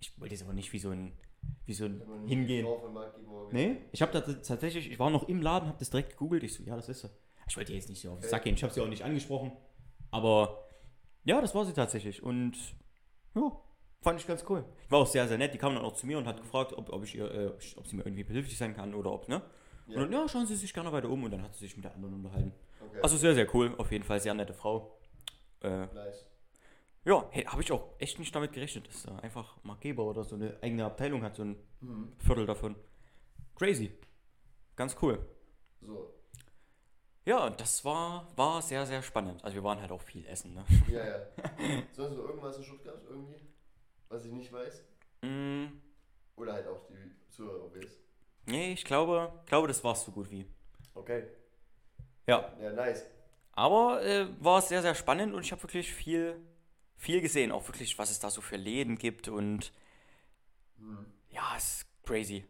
[0.00, 1.12] Ich wollte jetzt aber nicht wie so ein,
[1.66, 2.66] wie so ein hingehen.
[3.52, 6.42] Nee, ich habe da tatsächlich, ich war noch im Laden, habe das direkt gegoogelt.
[6.42, 7.10] Ich so, ja, das ist sie.
[7.46, 8.54] Ich wollte jetzt nicht so auf den Sack gehen.
[8.54, 9.52] Ich habe sie auch nicht angesprochen.
[10.10, 10.68] Aber
[11.24, 12.22] ja, das war sie tatsächlich.
[12.22, 12.56] Und
[13.34, 13.60] ja,
[14.04, 14.64] fand ich ganz cool.
[14.90, 15.52] War auch sehr, sehr nett.
[15.54, 17.86] Die kam dann auch zu mir und hat gefragt, ob, ob, ich ihr, äh, ob
[17.86, 19.42] sie mir irgendwie behilflich sein kann oder ob, ne?
[19.88, 19.96] Ja.
[19.96, 21.24] Und dann, ja, schauen Sie sich gerne weiter um.
[21.24, 22.52] Und dann hat sie sich mit der anderen unterhalten.
[22.80, 23.00] Okay.
[23.02, 23.74] Also sehr, sehr cool.
[23.78, 24.98] Auf jeden Fall sehr nette Frau.
[25.62, 26.26] Äh, nice.
[27.04, 30.36] ja, hey, habe ich auch echt nicht damit gerechnet, dass da einfach Markgeber oder so
[30.36, 32.12] eine eigene Abteilung hat, so ein Mhm.
[32.18, 32.76] Viertel davon.
[33.56, 33.92] Crazy.
[34.76, 35.18] Ganz cool.
[35.82, 36.14] So.
[37.26, 39.42] Ja, und das war, war sehr, sehr spannend.
[39.44, 40.64] Also wir waren halt auch viel essen, ne?
[40.90, 41.18] Ja, ja.
[41.92, 43.36] Sonst noch irgendwas in Stuttgart irgendwie?
[44.08, 44.82] Was ich nicht weiß?
[45.22, 45.66] Mm,
[46.36, 47.98] Oder halt auch die Zuhörer wissen.
[48.46, 50.46] nee, ich glaube, glaube, das war's so gut wie.
[50.94, 51.24] Okay.
[52.26, 53.04] Ja, Ja, nice.
[53.52, 56.36] aber äh, war sehr, sehr spannend und ich habe wirklich viel,
[56.96, 57.52] viel gesehen.
[57.52, 59.72] Auch wirklich, was es da so für Läden gibt und
[60.78, 61.06] Hm.
[61.30, 62.44] ja, es ist crazy.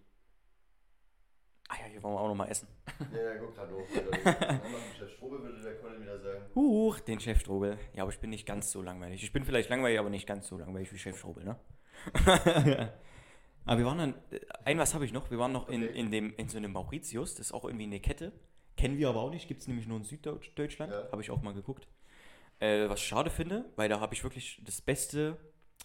[1.74, 2.68] Ah ja, hier wollen wir auch nochmal essen.
[3.12, 3.86] Ja, ja, guck gerade hoch.
[4.98, 6.44] Chef Strobel, würde der Colin wieder sagen.
[6.54, 7.78] Huch, den Chef Strobel.
[7.94, 9.24] Ja, aber ich bin nicht ganz so langweilig.
[9.24, 11.56] Ich bin vielleicht langweilig, aber nicht ganz so langweilig wie Chef Strobel, ne?
[13.64, 15.98] aber wir waren dann, äh, ein was habe ich noch, wir waren noch in, Okay.
[15.98, 18.32] in, dem, in so einem Mauritius, das ist auch irgendwie eine Kette.
[18.76, 21.08] Kennen wir aber auch nicht, gibt es nämlich nur in Süddeutschland, Ja.
[21.10, 21.88] habe ich auch mal geguckt.
[22.60, 25.36] Äh, was ich schade finde, weil da habe ich wirklich das beste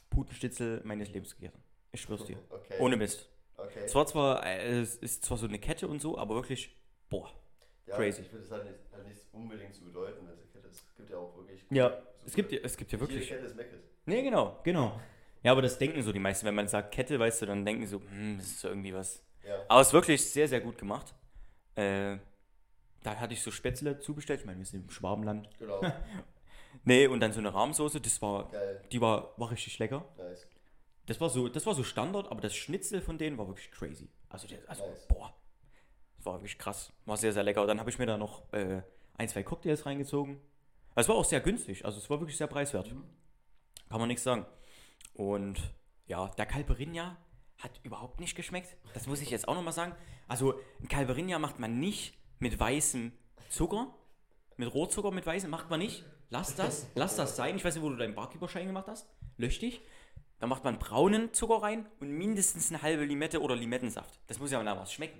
[0.10, 1.64] Putenstitzel meines Lebens gegessen.
[1.92, 2.38] Ich schwör's dir.
[2.50, 2.76] Okay.
[2.80, 3.29] Ohne Mist.
[3.66, 3.82] Okay.
[3.86, 6.76] Es war zwar, äh, es ist zwar so eine Kette und so, aber wirklich,
[7.10, 7.30] boah.
[7.88, 8.22] ja, crazy.
[8.22, 10.84] Ich finde, das hat nicht, hat nichts unbedingt zu bedeuten, wenn es eine Kette ist.
[10.90, 11.64] Es gibt ja auch wirklich.
[11.70, 13.28] Ja, es gibt, ja- es gibt ja Jede wirklich.
[13.30, 13.80] Kette ist Meckes.
[14.06, 15.00] Nee, genau, genau.
[15.44, 16.46] Ja, aber das denken so die meisten.
[16.46, 19.24] Wenn man sagt Kette, weißt du, dann denken so, hm, das ist so irgendwie was.
[19.48, 19.64] Ja.
[19.68, 21.14] Aber es ist wirklich sehr, sehr gut gemacht.
[21.76, 22.18] Äh,
[23.04, 24.42] da hatte ich so Spätzle zubestellt.
[24.42, 25.50] Ich meine, wir sind im Schwabenland.
[25.60, 25.82] Genau.
[26.84, 28.82] Nee, und dann so eine Rahmsoße, das war, Geil.
[28.92, 30.06] die war, war richtig lecker.
[30.18, 30.48] Nice.
[31.10, 34.08] Das war so, das war so Standard, aber das Schnitzel von denen war wirklich crazy.
[34.30, 35.08] Also, der, also Nice.
[35.08, 35.34] boah,
[36.18, 36.94] das war wirklich krass.
[37.06, 37.66] War sehr, sehr lecker.
[37.66, 38.84] Dann habe ich mir da noch äh,
[39.18, 40.40] ein, zwei Cocktails reingezogen.
[40.94, 42.94] Es war auch sehr günstig, also es war wirklich sehr preiswert.
[42.94, 43.04] Mhm.
[43.90, 44.46] Kann man nichts sagen.
[45.16, 45.60] Und
[46.06, 47.18] ja, der Calperinia
[47.58, 48.78] hat überhaupt nicht geschmeckt.
[48.94, 49.96] Das muss ich jetzt auch nochmal sagen.
[50.28, 53.14] Also, ein Calperinia macht man nicht mit weißem
[53.50, 53.96] Zucker.
[54.58, 56.06] Mit Rohzucker, mit weißem macht man nicht.
[56.30, 57.56] Lass das, lass das sein.
[57.56, 59.10] Ich weiß nicht, wo du deinen Barkeeperschein gemacht hast.
[59.38, 59.82] Lösch dich.
[60.40, 64.20] Da macht man braunen Zucker rein und mindestens eine halbe Limette oder Limettensaft.
[64.28, 65.20] Das muss ja nach was schmecken.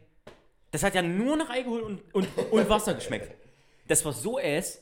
[0.72, 3.36] Das hat ja nur nach Alkohol und, und, und Wasser geschmeckt.
[3.88, 4.82] Das war so ass.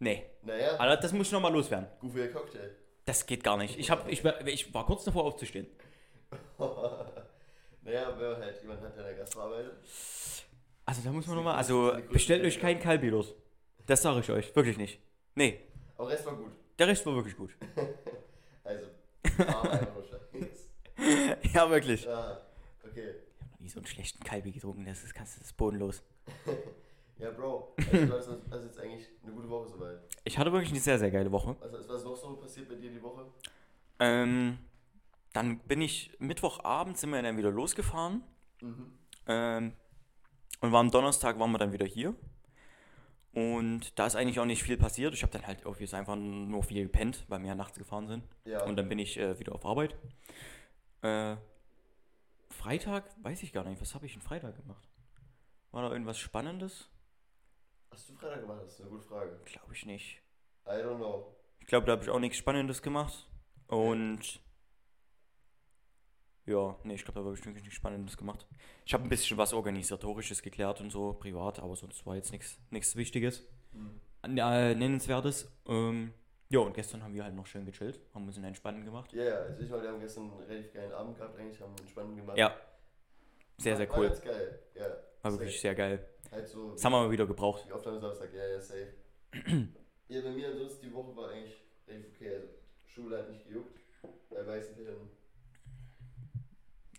[0.00, 0.24] Nee.
[0.42, 1.86] Naja, Alter, das muss ich nochmal loswerden.
[2.00, 2.74] goofiger Cocktail.
[3.06, 3.78] Das geht gar nicht.
[3.78, 5.66] Ich, hab, ich, war- ich war kurz davor aufzustehen.
[7.82, 9.72] naja, wenn halt jemand hat, der der Gastro arbeitet.
[10.86, 12.74] Also da muss man nochmal, also bestellt euch Möglichkeit.
[12.76, 13.34] kein Kalbilos.
[13.86, 15.00] Das sage ich euch, wirklich nicht.
[15.34, 15.60] Nee,
[15.96, 16.52] Aber Rest war gut.
[16.78, 17.50] der Rest war wirklich gut.
[19.38, 19.84] Also,
[21.52, 22.08] ja, wirklich.
[22.08, 22.40] Ah,
[22.84, 23.14] okay.
[23.14, 26.02] Ich habe noch nie so einen schlechten Kalbi getrunken, das ist, das ist bodenlos.
[27.16, 30.00] Ja, Bro, also, du hast, hast jetzt eigentlich eine gute Woche soweit.
[30.24, 31.54] Ich hatte wirklich eine sehr, sehr geile Woche.
[31.60, 33.24] Was, was ist noch so passiert bei dir die Woche?
[34.00, 34.58] Ähm,
[35.32, 38.22] dann bin ich Mittwochabend sind wir dann wieder losgefahren.
[38.60, 38.98] Mhm.
[39.28, 39.72] Ähm,
[40.60, 42.14] und war am Donnerstag waren wir dann wieder hier.
[43.34, 45.12] Und da ist eigentlich auch nicht viel passiert.
[45.12, 48.24] Ich habe dann halt irgendwie einfach nur viel gepennt, weil wir ja nachts gefahren sind.
[48.44, 48.64] Ja.
[48.64, 49.96] Und dann bin ich äh, wieder auf Arbeit.
[51.02, 51.36] Äh,
[52.48, 54.88] Freitag, weiß ich gar nicht, was habe ich denn Freitag gemacht?
[55.72, 56.88] War da irgendwas Spannendes?
[57.90, 58.60] Hast du Freitag gemacht?
[58.62, 59.40] Das ist eine gute Frage.
[59.44, 60.22] Glaube ich nicht.
[60.66, 61.34] I don't know.
[61.58, 63.28] Ich glaube, da habe ich auch nichts Spannendes gemacht.
[63.66, 64.40] Und
[66.46, 68.46] ja, nee, ich glaube, da habe ich wirklich nichts Spannendes gemacht.
[68.84, 72.32] Ich habe ein bisschen was Organisatorisches geklärt und so, privat, aber sonst war jetzt
[72.70, 73.46] nichts Wichtiges.
[73.72, 74.00] Mhm.
[74.38, 75.50] Äh, nennenswertes.
[75.66, 76.12] Ähm,
[76.50, 79.12] ja, und gestern haben wir halt noch schön gechillt, haben uns in entspannen gemacht.
[79.12, 81.74] Ja, ja, also ich mal, wir haben gestern einen relativ geilen Abend gehabt, eigentlich haben
[81.76, 82.38] einen spannenden gemacht.
[82.38, 82.56] Ja,
[83.58, 84.06] sehr, sehr War cool.
[84.08, 84.86] ganz geil, ja.
[85.22, 85.60] War wirklich safe.
[85.62, 86.08] sehr geil.
[86.30, 87.66] Halt so, Das haben wir mal wieder gebraucht.
[87.66, 88.94] wie oft am Samstag, ja, ja, safe.
[90.08, 91.56] ja, bei mir ansonsten die Woche war eigentlich
[91.88, 92.34] relativ okay.
[92.34, 92.48] Also,
[92.86, 93.80] Schule hat nicht gejuckt.
[94.30, 95.08] Bei meisten Fällen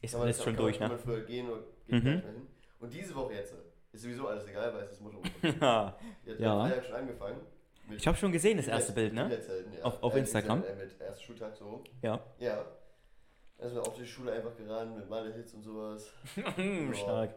[0.06, 0.88] Ist alles schon durch, ne?
[0.88, 2.06] Man früher gehen oder geht Mhm.
[2.06, 2.48] gar nicht mehr hin.
[2.80, 3.54] Und diese Woche jetzt
[3.92, 5.22] ist sowieso alles egal, weil es ist Motto.
[5.62, 5.98] Ja.
[5.98, 6.60] Hat Ja.
[6.66, 7.38] Freitag schon angefangen.
[7.96, 9.30] Ich habe schon gesehen, das erste Bild, ne?
[9.78, 9.84] Ja.
[9.84, 10.64] Auf- auf Äh, Instagram?
[10.64, 11.84] Äh, Mit ersten Schultag so.
[12.02, 12.20] Ja.
[12.40, 12.66] Ja.
[13.60, 16.12] Erstmal auf die Schule einfach gerannt mit Malle-Hits und sowas.
[16.94, 17.36] Stark.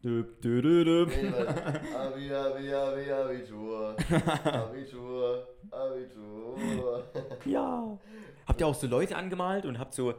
[0.00, 1.48] Nee, weil
[1.96, 3.96] Abi, Abi, Abi, Abitur.
[4.44, 7.02] Abitur, Abitur.
[7.44, 7.98] Ja.
[8.46, 10.14] Habt ihr auch so Leute angemalt und habt so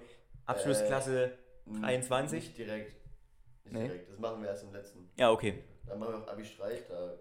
[0.49, 1.37] Abschlussklasse?
[1.65, 2.43] Hm, 23?
[2.43, 2.93] Nicht direkt.
[3.65, 3.83] Nicht Nee.
[3.87, 4.09] direkt.
[4.11, 5.09] Das machen wir erst im letzten.
[5.17, 5.63] Ja, okay.
[5.85, 6.87] Dann machen wir auch Abi-Streich.
[6.87, 7.17] Da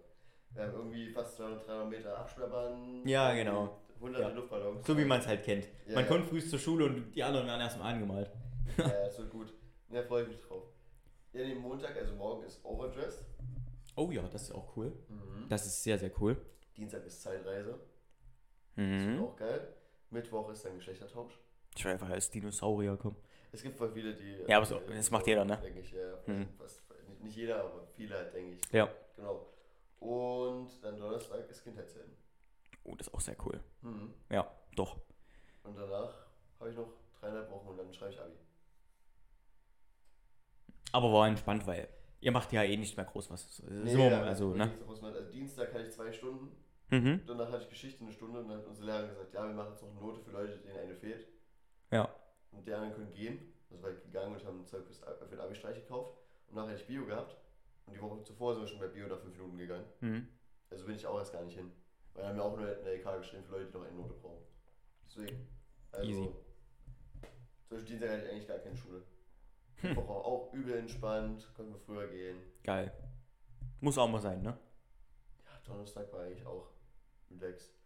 [0.54, 3.06] wir haben irgendwie fast 200, 300 Meter Absperrbahn.
[3.06, 3.80] Ja, genau.
[4.00, 4.30] Hunderte Ja.
[4.30, 4.86] Luftballons.
[4.86, 5.66] So wie man es halt kennt.
[5.86, 6.10] Ja, man ja.
[6.10, 8.30] kommt früh zur Schule und die anderen werden erstmal angemalt.
[8.78, 9.52] Ja, das wird gut.
[9.90, 10.62] Da freue ich mich drauf.
[11.32, 13.24] Ja, den Montag, also morgen ist Overdressed.
[13.96, 14.92] Oh ja, das ist auch cool.
[15.08, 15.46] Mhm.
[15.48, 16.36] Das ist sehr, sehr cool.
[16.76, 17.78] Dienstag ist Zeitreise.
[18.76, 19.14] Das Mhm.
[19.16, 19.74] ist auch geil.
[20.10, 21.38] Mittwoch ist dann Geschlechtertausch.
[21.78, 23.14] Ich will einfach als Dinosaurier kommen.
[23.52, 24.38] Es gibt voll viele, die.
[24.48, 25.58] Ja, aber so- die- das macht jeder, ne?
[25.62, 26.18] Denke ich, ja.
[26.26, 26.48] Mhm.
[26.58, 26.82] Fast,
[27.22, 28.72] nicht, jeder, aber viele halt, denke ich.
[28.72, 28.90] Ja.
[29.14, 29.46] Genau.
[30.00, 32.12] Und dann Donnerstag ist Kindheitshelden.
[32.82, 33.60] Oh, das ist auch sehr cool.
[33.82, 34.12] Mhm.
[34.28, 34.96] Ja, doch.
[35.62, 36.26] Und danach
[36.58, 36.88] habe ich noch
[37.20, 38.32] dreieinhalb Wochen und dann schreibe ich Abi.
[40.90, 41.86] Aber war entspannt, weil
[42.20, 43.56] ihr macht ja eh nicht mehr groß was.
[43.58, 44.72] So, Nee, so, ja, also, ne?
[44.88, 46.50] Also Dienstag hatte ich zwei Stunden,
[46.90, 47.22] Mhm.
[47.26, 49.70] danach hatte ich Geschichte eine Stunde und dann hat unsere Lehrerin gesagt, ja, wir machen
[49.72, 51.26] jetzt noch eine Note für Leute, denen eine fehlt.
[51.90, 52.14] Ja.
[52.52, 53.52] Und die anderen können gehen.
[53.70, 56.16] Also war ich gegangen und haben Zeug für den Abi-Streich gekauft.
[56.48, 57.36] Und nachher hatte ich Bio gehabt.
[57.86, 59.86] Und die Woche zuvor sind wir schon bei Bio nach fünf Minuten gegangen.
[60.00, 60.28] Mhm.
[60.70, 61.72] Also bin ich auch erst gar nicht hin.
[62.14, 64.14] Weil wir haben ja auch nur eine EK geschrieben für Leute, die noch eine Note
[64.14, 64.44] brauchen.
[65.06, 65.48] Deswegen.
[65.92, 66.34] Also, Easy.
[67.68, 69.02] Zum Beispiel Dienstag hatte ich eigentlich gar keine Schule.
[69.82, 72.38] Woche auch übel entspannt, konnten wir früher gehen.
[72.64, 72.92] Geil.
[73.80, 74.58] Muss auch mal sein, ne?
[75.44, 76.72] Ja, Donnerstag war eigentlich auch
[77.30, 77.77] relaxed.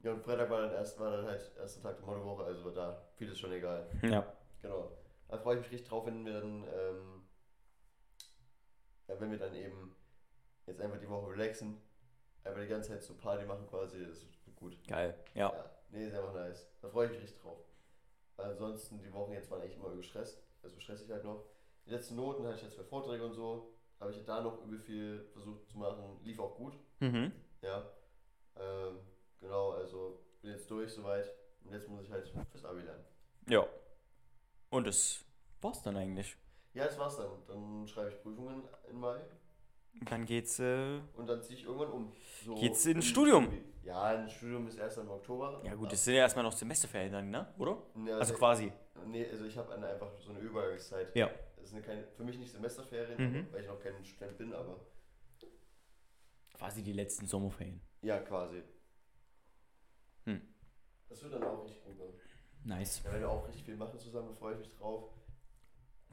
[0.00, 2.72] Ja, und Freitag war dann erst, war dann halt erster Tag der Mottowoche, also war
[2.72, 3.88] da vieles schon egal.
[4.02, 4.32] Ja.
[4.62, 4.92] Genau.
[5.28, 7.22] Da freue ich mich richtig drauf, wenn wir dann, ähm,
[9.08, 9.94] ja, wenn wir dann eben
[10.66, 11.80] jetzt einfach die Woche relaxen,
[12.44, 14.78] einfach die ganze Zeit so Party machen quasi, das wird gut.
[14.86, 15.14] Geil.
[15.34, 15.52] Ja.
[15.52, 16.66] Ja, nee, ist einfach nice.
[16.80, 17.58] Da freue ich mich richtig drauf.
[18.36, 20.42] Weil ansonsten, die Wochen jetzt waren echt immer gestresst.
[20.62, 21.44] Also stressig halt noch.
[21.86, 23.74] Die letzten Noten hatte ich jetzt für Vorträge und so.
[24.00, 26.20] Habe ich da noch übel viel versucht zu machen.
[26.22, 26.78] Lief auch gut.
[27.00, 27.32] Mhm.
[27.62, 27.90] Ja.
[28.56, 28.98] Ähm,
[29.40, 31.30] genau, also bin jetzt durch soweit.
[31.64, 33.04] Und jetzt muss ich halt fürs Abi lernen.
[33.48, 33.66] Ja.
[34.70, 35.24] Und das
[35.60, 36.36] war's dann eigentlich.
[36.74, 37.30] Ja, das war's dann.
[37.46, 39.20] Dann schreibe ich Prüfungen im Mai.
[40.08, 42.12] Dann geht's, äh, Und dann ziehe ich irgendwann um.
[42.44, 43.44] So Geht's ins Studium?
[43.46, 43.64] Juli.
[43.82, 45.60] Ja, ein Studium ist erst im Oktober.
[45.64, 47.52] ja gut, das sind ja erstmal noch Semesterferien dann, ne?
[47.58, 47.82] Oder?
[48.06, 48.70] Ja, Also quasi.
[49.06, 51.14] Nee, also ich habe einfach so eine Übergangszeit.
[51.16, 51.30] Ja.
[51.56, 53.46] Das sind keine, für mich nicht Semesterferien, Mhm.
[53.52, 54.78] weil ich noch kein Student bin, aber
[56.54, 57.80] Quasi die letzten Sommerferien.
[58.02, 58.62] ja, quasi.
[61.08, 61.98] Das wird dann auch richtig gut.
[61.98, 62.04] Ne?
[62.64, 63.02] Nice.
[63.02, 65.10] Da werden wir auch richtig viel machen zusammen, da freue ich mich drauf.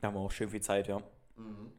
[0.01, 1.01] Da haben wir auch schön viel Zeit, ja.
[1.35, 1.71] Mhm.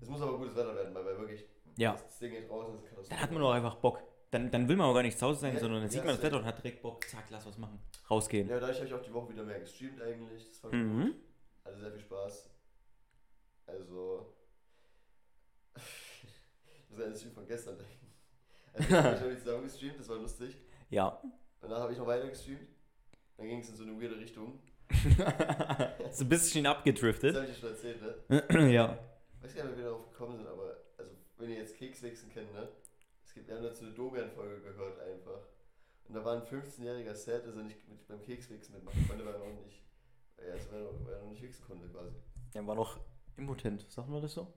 [0.00, 1.44] Es muss aber gutes Wetter werden, weil wir wirklich
[1.76, 1.92] Ja.
[1.92, 3.08] das Ding geht raus und es ist Katastrophe.
[3.14, 4.02] Dann hat man doch einfach Bock.
[4.30, 6.04] Dann, dann will man auch gar nicht zu Hause sein, Ja, sondern dann ja, sieht
[6.04, 6.22] man das.
[6.22, 7.80] Wetter und hat direkt Bock, zack, lass was machen.
[8.08, 8.48] Rausgehen.
[8.48, 10.48] Ja, dadurch habe ich auch die Woche wieder mehr gestreamt eigentlich.
[10.48, 11.06] Das war Mhm.
[11.06, 11.16] gut.
[11.64, 12.50] Hatte sehr viel Spaß.
[13.66, 14.34] Also.
[15.76, 18.06] ich muss an den Stream von gestern denken.
[18.72, 20.56] Also ich habe nicht zusammen gestreamt, das war lustig.
[20.90, 21.20] Ja.
[21.60, 22.66] Danach habe ich noch weiter gestreamt.
[23.36, 24.58] Dann ging es in so eine weirde Richtung.
[26.12, 27.34] so ein bisschen Das abgedriftet.
[27.36, 28.72] habe ich dir schon erzählt, ne?
[28.72, 28.98] ja.
[29.38, 32.30] Ich weiß gar nicht, wie wir darauf gekommen sind, aber also wenn ihr jetzt Kekswichsen
[32.30, 32.68] kennt, ne?
[33.24, 35.40] Es gibt, wir haben dazu eine Domian-Folge gehört einfach.
[36.08, 39.34] Und da war ein 15-jähriger Sad, dass er nicht mit, beim Kekswichsen mitmachen konnte, weil
[39.34, 39.80] er noch nicht,
[40.38, 42.10] ja, also weil er noch, weil er noch nicht wichsen konnte quasi.
[42.52, 42.98] Der war noch
[43.36, 44.52] impotent, sagt man das so?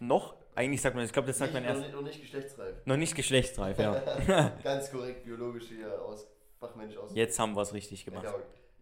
[0.00, 0.36] Noch?
[0.54, 1.80] Eigentlich sagt man, ich glaube, das sagt nicht, man erst.
[1.80, 2.76] Noch nicht, noch nicht geschlechtsreif.
[2.84, 4.52] Noch nicht geschlechtsreif, ja.
[4.64, 6.26] Ganz korrekt biologisch hier aus,
[6.58, 7.14] fachmännisch aus.
[7.14, 8.26] Jetzt haben wir es richtig gemacht.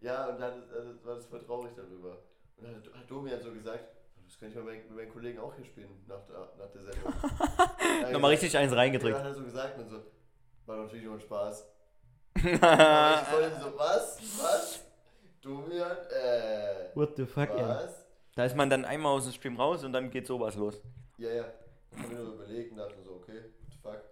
[0.01, 2.17] Ja, und dann also, war das voll traurig darüber.
[2.57, 3.85] Und dann hat, Domian so gesagt,
[4.25, 7.13] das könnte ich mal mit, meinen Kollegen auch hier spielen nach der, nach der Sendung.
[8.11, 9.17] Nochmal richtig eins reingedrückt.
[9.17, 9.99] hat er so gesagt und so,
[10.65, 11.67] war natürlich nur ein Spaß.
[12.37, 14.19] Ich wollte so, was?
[14.39, 14.83] Was?
[15.41, 15.97] Domian?
[16.09, 16.95] Äh.
[16.95, 17.67] What the fuck, ey.
[17.67, 18.05] Was?
[18.35, 20.81] Da ist man dann einmal aus dem Stream raus und dann geht sowas los.
[21.17, 21.53] Ja, ja.
[21.91, 24.03] Ich habe mir nur überlegt und dachte so, okay, what the fuck.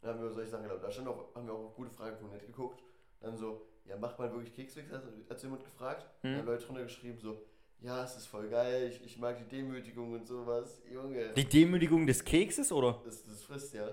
[0.00, 0.82] Dann haben wir über solche Sachen gedacht.
[0.82, 2.82] Da stand auch, haben wir auch gute Fragen von Net geguckt.
[3.20, 4.90] Dann so, ja, macht man wirklich Kekswix?
[4.90, 6.02] Hat hat jemand gefragt.
[6.22, 6.30] Hm.
[6.30, 7.42] Dann haben Leute drunter geschrieben so,
[7.80, 10.82] ja, es ist voll geil, ich, ich mag die Demütigung und sowas.
[10.90, 13.00] Junge, Die Demütigung des Kekses, oder?
[13.04, 13.88] das, das frisst ja.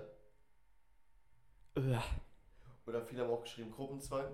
[1.76, 2.02] Ugh.
[2.86, 4.26] Oder viele haben auch geschrieben Gruppenzwang.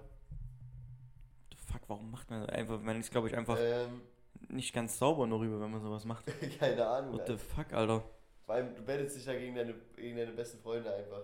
[1.67, 2.81] Fuck, warum macht man das einfach?
[2.81, 4.03] Man ist, glaube ich, einfach Ähm,
[4.49, 6.25] nicht ganz sauber nur rüber, wenn man sowas macht.
[6.59, 7.15] keine Ahnung.
[7.15, 7.45] What the Alter.
[7.45, 8.05] fuck, Alter?
[8.45, 11.23] Vor allem, du bettest dich ja gegen deine, gegen deine besten Freunde einfach.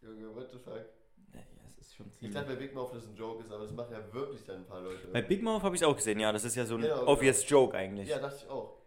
[0.00, 0.84] Junge, what the fuck.
[1.34, 1.40] Ja,
[1.76, 2.34] das ist schon Ich ziemlich.
[2.34, 4.56] dachte bei Big Mouth, dass es ein Joke ist, aber das machen ja wirklich dann
[4.56, 5.06] ein paar Leute.
[5.12, 6.32] Bei Big Mouth habe ich es auch gesehen, ja.
[6.32, 8.08] Das ist ja so ein Genau, obvious Joke eigentlich.
[8.08, 8.78] ja, dachte ich auch.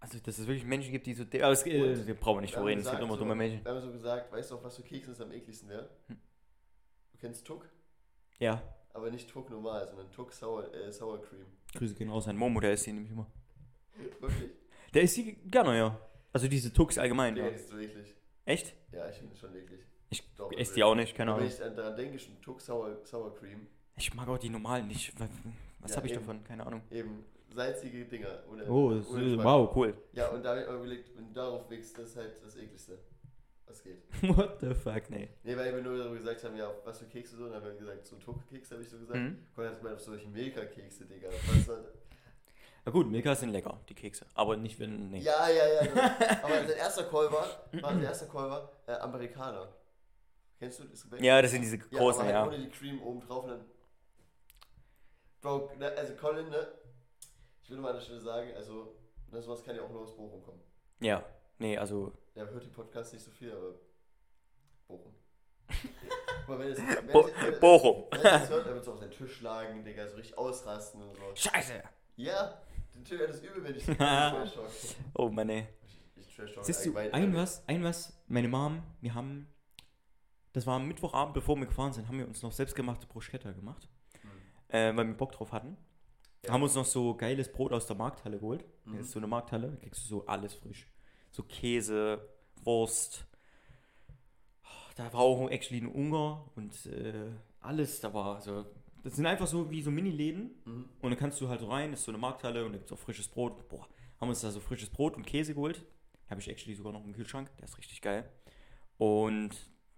[0.00, 1.22] Also, dass es wirklich Menschen gibt, die so.
[1.22, 3.64] Aber es, äh, wir brauchen nicht Wir drüber reden, es gibt immer so, dumme Menschen.
[3.64, 5.88] Wir haben so gesagt, weißt du auch, was für Keksen es am ekligsten wäre?
[6.08, 6.18] Hm.
[7.12, 7.68] Du kennst Tuck,
[8.40, 8.60] Ja.
[8.94, 11.46] Aber nicht Tuck normal, sondern Tuck Sour, äh, Sour Cream.
[11.74, 13.26] Grüße gehen raus an Momo, der ist die nämlich immer.
[14.20, 14.50] Wirklich?
[14.94, 15.98] Der ist die gerne, ja.
[16.32, 17.50] Also diese Tux allgemein, Der ja.
[17.50, 18.14] ist so eklig.
[18.44, 18.74] Echt?
[18.92, 19.80] Ja, ich finde es schon eklig.
[20.10, 21.46] Ich Doch, esse also, die auch nicht, keine Ahnung.
[21.48, 25.12] Wenn ich daran denke, schon Tuck Sour, Sour Cream, Ich mag auch die normalen nicht.
[25.80, 26.20] Was, Ja, habe ich eben.
[26.22, 26.44] davon?
[26.44, 26.82] Keine Ahnung.
[26.90, 28.42] eben salzige Dinger.
[28.50, 29.44] Ohne, Oh, ohne ist, Geschmack.
[29.44, 29.94] wow, cool.
[30.12, 32.56] Ja, und da habe ich mir überlegt, wenn du darauf wickst, das ist halt das
[32.56, 32.98] ekligste.
[33.66, 34.02] Was geht.
[34.36, 35.28] What the fuck, nee.
[35.44, 37.62] Nee, weil wir nur darüber gesagt haben, ja, auf was für Kekse so, und dann
[37.62, 39.18] haben wir gesagt, so Tuck-Keks habe ich so gesagt.
[39.18, 39.46] Mhm.
[39.54, 41.28] Guck jetzt mal auf solche Milka-Kekse, Digga.
[41.28, 41.76] Was
[42.84, 44.26] Na gut, Milka sind lecker, die Kekse.
[44.34, 45.10] Aber nicht, wenn.
[45.10, 45.20] Nee.
[45.20, 45.86] Ja, ja, ja.
[45.86, 46.02] Genau.
[46.42, 47.46] Aber sein erster Call war,
[47.80, 49.68] war der erste Call war äh, Amerikaner.
[50.58, 51.06] Kennst du das?
[51.20, 52.42] Ja, das sind diese Ja, großen, ja.
[52.42, 53.64] halt ohne die Cream oben drauf und dann.
[55.40, 56.68] Bro, ne, also Colin, ne?
[57.62, 58.94] Ich will nur mal an der Stelle sagen, also,
[59.30, 60.60] ne, sowas kann ja auch nur aus Bochum kommen.
[61.00, 61.24] Ja,
[61.58, 63.74] nee, also Ja, hört den Podcast nicht so viel, aber.
[64.88, 65.14] Bochum.
[66.46, 68.04] Aber wenn es, wenn Bo es- wenn- Bochum.
[68.10, 71.16] Wenn es hört, dann wird es auf den Tisch schlagen, Digga, so richtig ausrasten und
[71.16, 71.22] so.
[71.34, 71.82] Scheiße.
[72.16, 72.60] Ja,
[72.94, 74.50] den wäre das übel, wenn ich so trash.
[75.14, 75.68] Oh Mann, ey.
[75.86, 77.38] Ich, ich trash Siehst du, ein immer.
[77.42, 79.46] was, ein was, meine Mom, wir haben,
[80.52, 83.88] das war am Mittwochabend, bevor wir gefahren sind, haben wir uns noch selbstgemachte Bruschetta gemacht,
[84.20, 84.30] Hm.
[84.68, 85.76] äh, weil wir Bock drauf hatten.
[86.44, 86.52] Ja.
[86.54, 88.64] Haben uns noch so geiles Brot aus der Markthalle geholt.
[88.84, 88.96] Mhm.
[88.96, 90.88] Das ist so eine Markthalle, da kriegst du so alles frisch.
[91.32, 92.28] So Käse,
[92.62, 93.26] Wurst.
[94.94, 98.66] Da war auch actually ein Unger und äh, alles, da war so.
[99.02, 100.50] Das sind einfach so wie so Mini-Läden.
[100.64, 100.88] Mhm.
[101.00, 103.02] Und dann kannst du halt rein, ist so eine Markthalle und da gibt es auch
[103.02, 103.68] frisches Brot.
[103.68, 103.88] Boah,
[104.20, 105.84] haben uns da so frisches Brot und Käse geholt.
[106.30, 108.30] Habe ich actually sogar noch im Kühlschrank, der ist richtig geil.
[108.98, 109.50] Und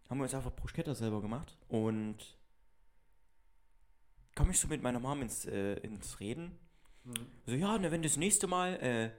[0.08, 1.58] haben wir uns einfach Bruschetta selber gemacht.
[1.68, 2.38] Und
[4.34, 6.58] komme ich so mit meiner Mom ins, äh, ins Reden.
[7.04, 7.26] Mhm.
[7.46, 9.10] So, ja, ne, wenn das nächste Mal äh,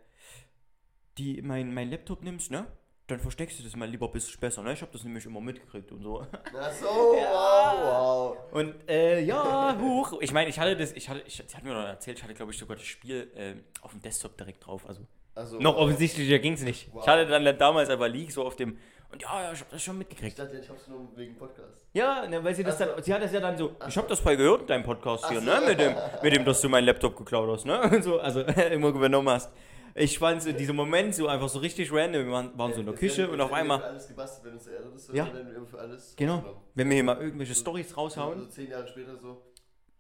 [1.18, 2.66] die, mein, mein Laptop nimmst, ne?
[3.08, 4.74] Dann versteckst du das mal lieber ein bisschen besser, ne?
[4.74, 6.26] Ich habe das nämlich immer mitgekriegt und so.
[6.60, 8.38] Ach so, wow, wow.
[8.52, 10.18] Und äh, ja, huch.
[10.22, 12.34] Ich meine, ich hatte das, ich hatte, ich, sie hat mir noch erzählt, ich hatte,
[12.34, 14.88] glaube ich, sogar das Spiel äh, auf dem Desktop direkt drauf.
[14.88, 15.02] Also
[15.36, 15.82] Also, noch wow.
[15.84, 16.90] offensichtlicher ging es nicht.
[16.94, 17.04] Wow.
[17.04, 18.78] Ich hatte dann damals aber Leak so auf dem.
[19.12, 20.40] Und ja, ja, ich habe das schon Ich mitgekriegt.
[20.40, 21.86] dachte, ich hab's nur wegen Podcast.
[21.94, 22.86] Ja, ne, weil sie das so.
[22.86, 24.84] dann, sie hat das ja dann so, Ach ich habe das bei gehört in deinem
[24.84, 25.68] Podcast hier, Ach ne, so.
[25.68, 28.88] mit dem, mit dem, dass du meinen Laptop geklaut hast, ne, und so, also immer
[28.90, 29.52] übernommen hast.
[29.98, 32.86] Ich fand so dieser Moment so einfach so richtig random, wir waren, waren so in
[32.86, 35.14] der Jetzt Küche werden- und auf wir einmal, für alles gebastelt, wenn uns erinnert ist,
[35.14, 35.26] Ja.
[35.26, 36.62] dann wir für alles genau, rausgenommen.
[36.76, 39.42] wenn wir hier mal irgendwelche So- Stories raushauen, so zehn Jahre später so,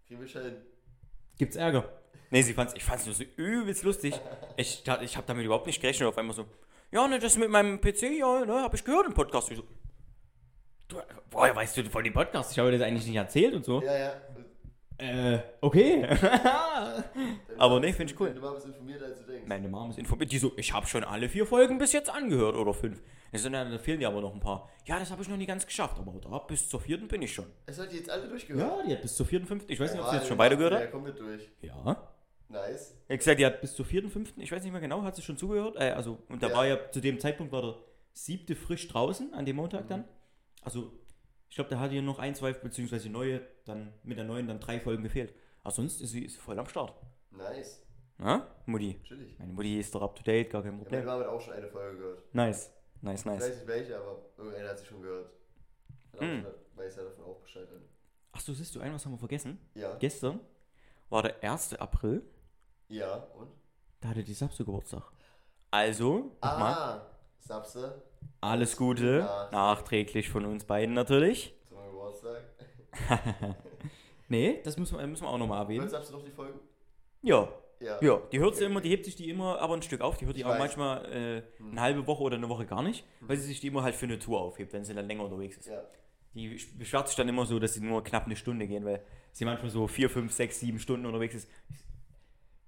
[0.05, 0.58] kriegen wir schon hin.
[1.38, 1.88] gibt's Ärger.
[2.29, 4.19] Nee, sie fand's, ich fand's nur so übelst lustig.
[4.58, 6.45] Ich, ich habe damit überhaupt nicht gerechnet, auf einmal so,
[6.91, 9.49] ja, ne, das mit meinem PC, ja, ne, habe ich gehört im Podcast.
[9.51, 9.63] Ich so,
[10.89, 10.97] du,
[11.31, 12.51] woher weißt du von dem Podcast?
[12.51, 13.81] Ich habe dir das eigentlich nicht erzählt und so.
[13.81, 14.13] Ja, ja.
[14.97, 16.05] Äh, okay.
[17.58, 18.27] Aber Mama nee, ist- find ich cool.
[18.29, 19.47] Deine Mama ist informierter, als du denkst.
[19.47, 20.31] Meine Mom ist informiert.
[20.31, 23.01] Die so, ich habe schon alle vier Folgen bis jetzt angehört oder fünf.
[23.31, 24.69] Ich so, na, da fehlen dir aber noch ein paar.
[24.86, 27.34] Ja, das habe ich noch nie ganz geschafft, aber da bis zur vierten bin ich
[27.34, 27.45] schon.
[27.65, 28.79] Es hat die jetzt alle durchgehört.
[28.79, 29.71] Ja, die hat bis zur vierten, fünften.
[29.71, 30.91] Ich weiß nicht, ob sie Ja, jetzt schon beide gehört hat.
[30.91, 31.49] kommt mit durch.
[31.62, 32.12] Ja.
[32.47, 32.95] Nice.
[33.08, 35.15] Er hat gesagt, die hat bis zur vierten, fünften, ich weiß nicht mehr genau, hat
[35.15, 35.75] sie schon zugehört.
[35.77, 36.53] Äh, also, und da Ja.
[36.55, 37.75] war ja zu dem Zeitpunkt war der
[38.13, 39.89] siebte frisch draußen, an dem Montag Mhm.
[39.89, 40.03] dann.
[40.62, 40.91] Also,
[41.56, 44.60] ich glaube, da hat ihr noch ein, zwei, beziehungsweise neue, dann mit der neuen dann
[44.60, 45.34] drei Folgen gefehlt.
[45.63, 46.94] Aber sonst ist sie ist voll am Start.
[47.32, 47.82] Nice.
[48.18, 49.00] Na, Mutti?
[49.04, 49.39] Chillig.
[49.39, 51.06] Meine Mutti ist doch up to date, gar kein Ja, meine Problem.
[51.06, 52.34] Mama hat auch schon eine Folge gehört.
[52.36, 52.72] Nice.
[53.02, 53.41] Nice, Ich nice.
[53.41, 55.30] weiß nicht welche, aber irgendeiner hat sie schon gehört.
[56.18, 56.41] Hm.
[56.44, 57.70] schon- Weiß ja davon auch Bescheid.
[58.34, 59.58] Achso, siehst du, ein was haben wir vergessen?
[59.76, 59.96] Ja.
[59.96, 60.41] Gestern
[61.10, 61.76] war der 1.
[61.80, 62.22] April,
[62.89, 63.48] Ja, und?
[64.02, 65.04] da hatte die Sapse Geburtstag.
[65.72, 67.06] Also, nochmal, Ah,
[67.39, 68.04] Sapse
[68.41, 69.49] alles Gute, Ja.
[69.51, 71.53] nachträglich von uns beiden natürlich.
[71.69, 72.41] zum Geburtstag.
[74.27, 75.81] Nee, das müssen wir, müssen wir auch nochmal erwähnen.
[75.81, 76.59] Hört Sapse noch die Folgen?
[77.21, 77.47] Ja,
[77.79, 77.99] Ja.
[78.01, 80.25] ja, die hört sie immer, die hebt sich die immer aber ein Stück auf, die
[80.25, 80.59] hört die Ich auch weiß.
[80.59, 81.71] manchmal äh, Hm.
[81.71, 84.05] eine halbe Woche oder eine Woche gar nicht, weil sie sich die immer halt für
[84.07, 85.67] eine Tour aufhebt, wenn sie dann länger unterwegs ist.
[85.67, 85.83] Ja.
[86.33, 89.45] Die beschwert sich dann immer so, dass sie nur knapp eine Stunde gehen, weil sie
[89.45, 91.49] manchmal so vier, fünf, sechs, sieben Stunden unterwegs ist.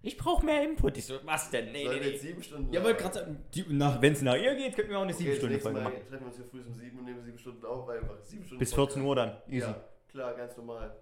[0.08, 0.98] Ich brauche mehr Input.
[0.98, 1.72] Ich so, was denn?
[1.74, 2.18] Nee, Sollen nee, nee.
[2.18, 5.04] sieben Stunden Ja, wollte gerade sagen, die- wenn es nach ihr geht, könnten wir auch
[5.04, 5.94] eine Okay, sieben Stunden Folge machen.
[6.08, 8.60] treffen wir uns hier früh um sieben und nehmen sieben Stunden auf, einfach sieben Stunden.
[8.60, 9.38] Bis 14 Uhr dann.
[9.50, 9.68] Easy.
[9.68, 10.96] Ja, klar, ganz normal.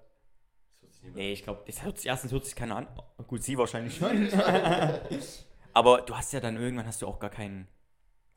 [0.71, 2.77] Das hört sich nicht mehr Nee, ich glaube, das hört sich, erstens hört sich keiner
[2.77, 2.87] an.
[3.27, 4.27] Gut, sie wahrscheinlich schon.
[5.73, 7.67] Aber du hast ja dann irgendwann hast du auch gar keinen.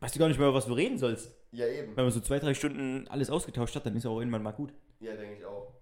[0.00, 1.34] Weißt du gar nicht mehr, über was du reden sollst.
[1.52, 1.96] Ja, eben.
[1.96, 4.72] Wenn man so zwei, drei Stunden alles ausgetauscht hat, dann ist auch irgendwann mal gut.
[5.00, 5.72] Ja, denke ich auch.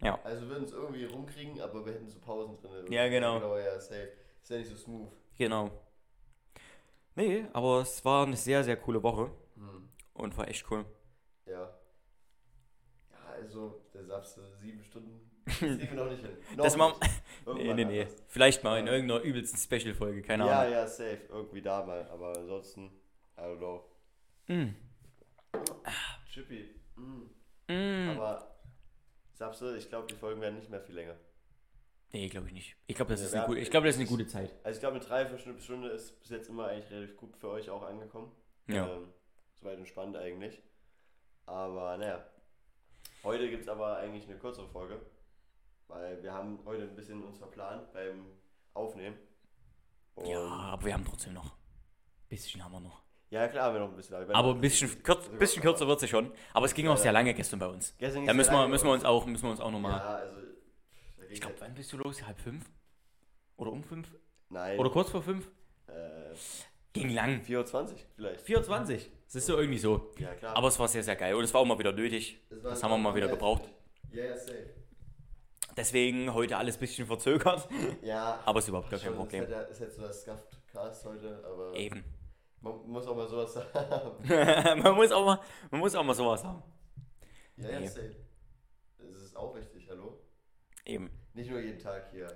[0.00, 0.20] Ja.
[0.24, 2.92] Also wir würden es irgendwie rumkriegen, aber wir hätten so Pausen drin.
[2.92, 3.40] Ja, genau.
[3.40, 4.08] Genau, ja, safe.
[4.46, 5.08] Ist ja nicht so smooth.
[5.36, 5.70] Genau.
[7.16, 9.88] Nee, aber es war eine sehr, sehr coole Woche Hm.
[10.14, 10.84] und war echt cool.
[11.46, 11.62] Ja.
[13.10, 15.20] Ja, also, der Sapse, sieben Stunden.
[15.46, 16.36] Das kriegen wir noch nicht hin.
[16.56, 16.94] Noch Das nicht.
[17.56, 18.00] Nee, nee, nee.
[18.02, 18.22] anders.
[18.28, 18.92] Vielleicht mal in Ja.
[18.92, 20.72] irgendeiner übelsten Special-Folge, keine Ja, Ahnung.
[20.74, 21.22] ja, safe.
[21.28, 22.08] Irgendwie da mal.
[22.08, 22.86] Aber ansonsten,
[23.36, 23.84] I don't know.
[24.46, 24.76] Mm.
[26.32, 26.72] Chippy.
[26.94, 27.22] Mm.
[27.72, 28.10] Mm.
[28.16, 28.56] Aber
[29.32, 31.16] Sapse, ich glaube, die Folgen werden nicht mehr viel länger.
[32.12, 32.76] Nee, glaube ich nicht.
[32.86, 34.54] Ich glaube, das, Ja, ist eine gute- ich glaub, das ist eine gute Zeit.
[34.64, 37.82] Also ich glaube, eine Dreiviertelstunde ist bis jetzt immer eigentlich relativ gut für euch auch
[37.82, 38.32] angekommen.
[38.68, 38.86] Ja.
[38.86, 39.08] Ähm,
[39.54, 40.62] soweit entspannt eigentlich.
[41.46, 42.24] Aber naja.
[43.22, 45.00] Heute gibt es aber eigentlich eine kürzere Folge.
[45.88, 48.26] Weil wir haben heute ein bisschen uns verplant beim
[48.74, 49.16] Aufnehmen.
[50.14, 51.54] Und Ja, aber wir haben trotzdem noch.
[52.28, 53.02] Bisschen haben wir noch.
[53.30, 54.14] Ja, klar, haben wir noch ein bisschen.
[54.32, 56.32] Aber ein bisschen, kürz, bisschen kürzer wird sie schon.
[56.54, 57.94] Aber es ging auch sehr lange gestern bei uns.
[57.98, 59.92] Gestern Da müssen wir, müssen wir uns auch, müssen wir uns auch nochmal.
[59.98, 60.36] Ja, also.
[61.30, 62.24] Ich glaube, wann bist du los?
[62.26, 62.64] Halb fünf?
[63.56, 64.08] Oder um fünf?
[64.48, 64.78] Nein.
[64.78, 65.50] Oder kurz vor fünf?
[65.86, 66.34] Äh,
[66.92, 67.42] Ging lang.
[67.42, 68.40] 24 vielleicht.
[68.42, 69.10] 24.
[69.26, 70.12] Das ist so irgendwie so.
[70.18, 70.56] Ja, klar.
[70.56, 71.34] Aber es war sehr, sehr geil.
[71.34, 72.40] Und es war auch mal wieder nötig.
[72.50, 73.62] Es Das haben wir mal wieder gebraucht.
[74.12, 74.70] Ja, ja, safe.
[75.76, 77.68] Deswegen heute alles ein bisschen verzögert.
[78.02, 78.40] Ja.
[78.46, 79.44] Aber ist überhaupt gar kein Problem.
[79.44, 82.04] Ist halt, ist halt so das Scuffed-Cast heute, aber Eben.
[82.60, 84.26] man muss auch mal sowas haben.
[84.82, 86.62] man, muss auch mal, man muss auch mal sowas haben.
[87.56, 87.88] Ja, ja, Nee.
[87.88, 88.16] safe.
[88.98, 90.18] Das ist auch wichtig, hallo?
[90.86, 91.10] Eben.
[91.34, 92.28] Nicht nur jeden Tag hier,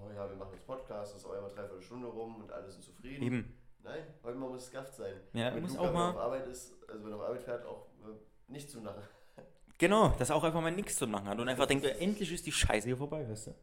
[0.00, 2.70] oh ja, wir machen jetzt Podcast, das ist auch immer dreiviertel Stunde rum und alle
[2.70, 3.22] sind zufrieden.
[3.22, 3.58] Eben.
[3.82, 5.14] Nein, heute mal muss es scuffed sein.
[5.32, 7.66] Ja, Wenn muss Luca auch mal- auf Arbeit ist, also wenn er auf Arbeit fährt,
[7.66, 9.02] auch äh, nicht zu nachher.
[9.80, 12.44] Genau, dass er auch einfach mal nichts zu machen hat und einfach denkt, endlich ist
[12.44, 13.54] die Scheiße hier vorbei, weißt du?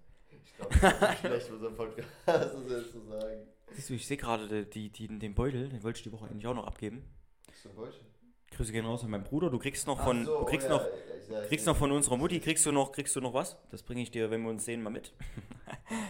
[0.46, 3.48] Ich glaube, das ist schlecht für unseren Podcast, das jetzt zu sagen.
[3.74, 6.48] Siehst du, ich sehe gerade die, die, den Beutel, den wollte ich die Woche eigentlich
[6.48, 7.04] auch noch abgeben.
[7.48, 8.00] Was für ein Beutel?
[8.56, 9.50] Grüße gehen raus an meinen Bruder.
[9.50, 10.82] Du kriegst noch von, so, du kriegst ja, noch,
[11.30, 13.58] ja, ja, kriegst noch von unserer Mutti, kriegst du noch, kriegst du noch was?
[13.72, 15.14] Das bringe ich dir, wenn wir uns sehen, mal mit.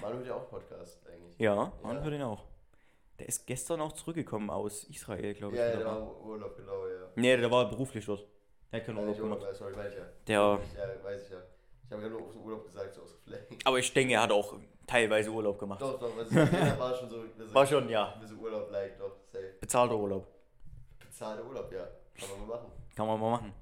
[0.01, 1.37] Manu hat ja auch Podcast eigentlich.
[1.39, 2.01] Ja, Ja.
[2.01, 2.45] für den auch.
[3.19, 5.59] Der ist gestern auch zurückgekommen aus Israel, glaube ich.
[5.61, 7.07] Ja, der war- Urlaub, genau, ja.
[7.15, 8.25] Nee, der war beruflich dort.
[8.71, 9.53] Der hat keinen Ja, Urlaub Urlaub, gemacht.
[9.53, 10.03] äh, sorry, meine ich ja.
[10.27, 10.59] Der, Ja,
[11.03, 11.37] weiß ich ja.
[11.85, 13.15] Ich habe ja nur dem Urlaub gesagt, so aus
[13.63, 14.55] aber ich denke, er hat auch
[14.87, 15.81] teilweise Urlaub gemacht.
[15.81, 17.21] Doch, doch, jeder war schon so.
[17.21, 18.13] bisschen- War schon, ja.
[18.13, 19.53] Ein bisschen Urlaub like, doch, safe.
[19.61, 20.27] Bezahlter Urlaub.
[20.99, 21.87] Bezahlter Urlaub, ja.
[22.17, 22.71] Kann man mal machen.
[22.95, 23.53] Kann man mal machen.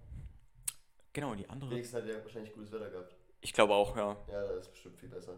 [1.14, 1.72] Genau, die andere.
[1.72, 3.16] Wenigstens hat er wahrscheinlich gutes Wetter gehabt.
[3.42, 4.18] Ich glaube auch, ja.
[4.28, 5.38] Ja, das ist bestimmt viel besser.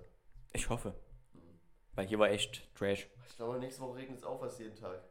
[0.54, 0.94] Ich hoffe.
[1.96, 3.08] Weil hier war echt Trash.
[3.30, 5.02] Ich glaube, nächste Woche regnet es auch fast jeden Tag.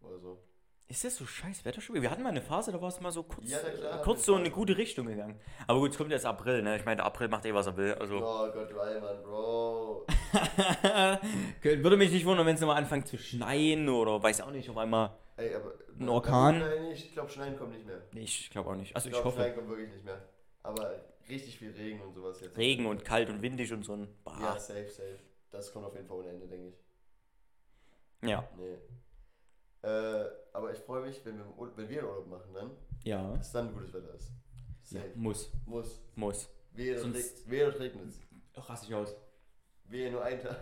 [0.00, 0.42] Oder so.
[0.86, 1.94] Ist das so scheiß Wetter schon?
[1.94, 2.02] wieder?
[2.02, 4.26] Wir hatten mal eine Phase, da war es mal so kurz, Ja, klar, äh, kurz
[4.26, 5.40] so in eine gute Richtung gegangen.
[5.66, 6.76] Aber gut, es kommt jetzt April, ne?
[6.76, 7.94] Ich meine, der April macht eh, was er will.
[7.94, 10.06] Also Oh Gott, Allmann, Bro.
[11.62, 14.76] würde mich nicht wundern, wenn es nochmal anfängt zu schneien oder weiß auch nicht, auf
[14.76, 15.16] einmal.
[15.36, 15.72] Ey, aber.
[15.98, 16.58] Ein Orkan?
[16.58, 18.02] Nein, ich glaube, Schneien kommt nicht mehr.
[18.12, 18.94] Nee, ich glaube auch nicht.
[18.94, 19.42] Also Ich ich, glaube, hoffe.
[19.42, 20.20] Schneien kommt wirklich nicht mehr.
[20.62, 22.56] Aber richtig viel Regen und sowas jetzt.
[22.56, 24.08] Regen und kalt und windig und so ein.
[24.22, 24.38] Bah.
[24.40, 25.18] Ja, safe, safe.
[25.50, 28.28] Das kommt auf jeden Fall ohne Ende, denke ich.
[28.28, 28.46] Ja.
[28.56, 28.76] Nee.
[29.84, 31.44] Äh, aber ich freue mich, wenn wir,
[31.76, 32.70] wenn wir einen Urlaub machen dann,
[33.04, 33.32] Ja.
[33.36, 34.32] dass dann gutes Wetter ist.
[34.90, 35.02] ja.
[35.14, 35.52] Muss.
[35.66, 36.00] Muss.
[36.14, 36.48] Muss.
[36.72, 38.20] Wehe, Sonst- wehe dort regnet es.
[38.68, 39.14] Rass ich aus.
[39.84, 40.58] Wehe nur ein Tag.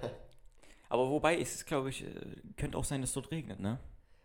[0.89, 2.13] Aber wobei ist es, glaube ich, äh,
[2.57, 3.79] könnte auch sein, dass es dort regnet, ne?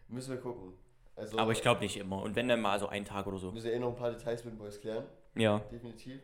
[0.07, 0.73] Müssen wir gucken.
[1.15, 2.21] Also, Aber ich glaube nicht immer.
[2.21, 3.47] Und wenn dann mal so ein Tag oder so.
[3.47, 5.05] Wir müssen ja eh noch ein paar Details mit den Boys klären.
[5.35, 5.59] Ja.
[5.71, 6.21] Definitiv.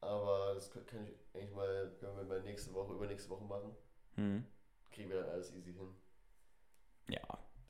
[0.00, 3.74] Aber das kann kann ich eigentlich mal, können wir mal nächste Woche, übernächste Woche machen.
[4.14, 4.44] Hm.
[4.90, 5.88] Kriegen wir dann alles easy hin.
[7.08, 7.20] Ja.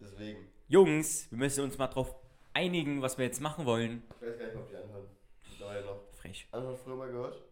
[0.01, 0.49] Deswegen.
[0.69, 2.15] Jungs, wir müssen uns mal drauf
[2.55, 4.03] einigen, was wir jetzt machen wollen.
[4.21, 5.07] Ich weiß gar nicht, ob die anhören.
[5.51, 6.01] Mittlerweile noch.
[6.13, 6.49] Frech.
[6.53, 7.43] Anhören früher mal gehört?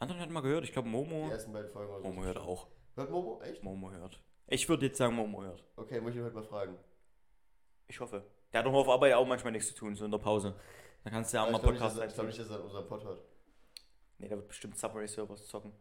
[0.00, 1.26] Anton hat mal gehört, ich glaube Momo.
[1.26, 2.02] Die ersten beiden Folgen.
[2.02, 2.68] Momo hört auch.
[2.94, 3.40] Hört Momo?
[3.42, 3.62] Echt?
[3.62, 4.20] Momo hört.
[4.46, 5.64] Ich würde jetzt sagen, Momo hört.
[5.76, 6.76] Okay, muss ich ihn heute mal fragen.
[7.88, 8.24] Ich hoffe.
[8.52, 10.54] Der hat doch auf Arbeit auch manchmal nichts zu tun, so in der Pause.
[11.04, 12.48] Da kannst du ja auch mal ich glaube nicht, Podcast dass er- ich glaub einstellen.
[12.48, 13.20] nicht, dass er unseren Pod hört.
[14.18, 15.72] Nee, der wird bestimmt Subway Servers zocken.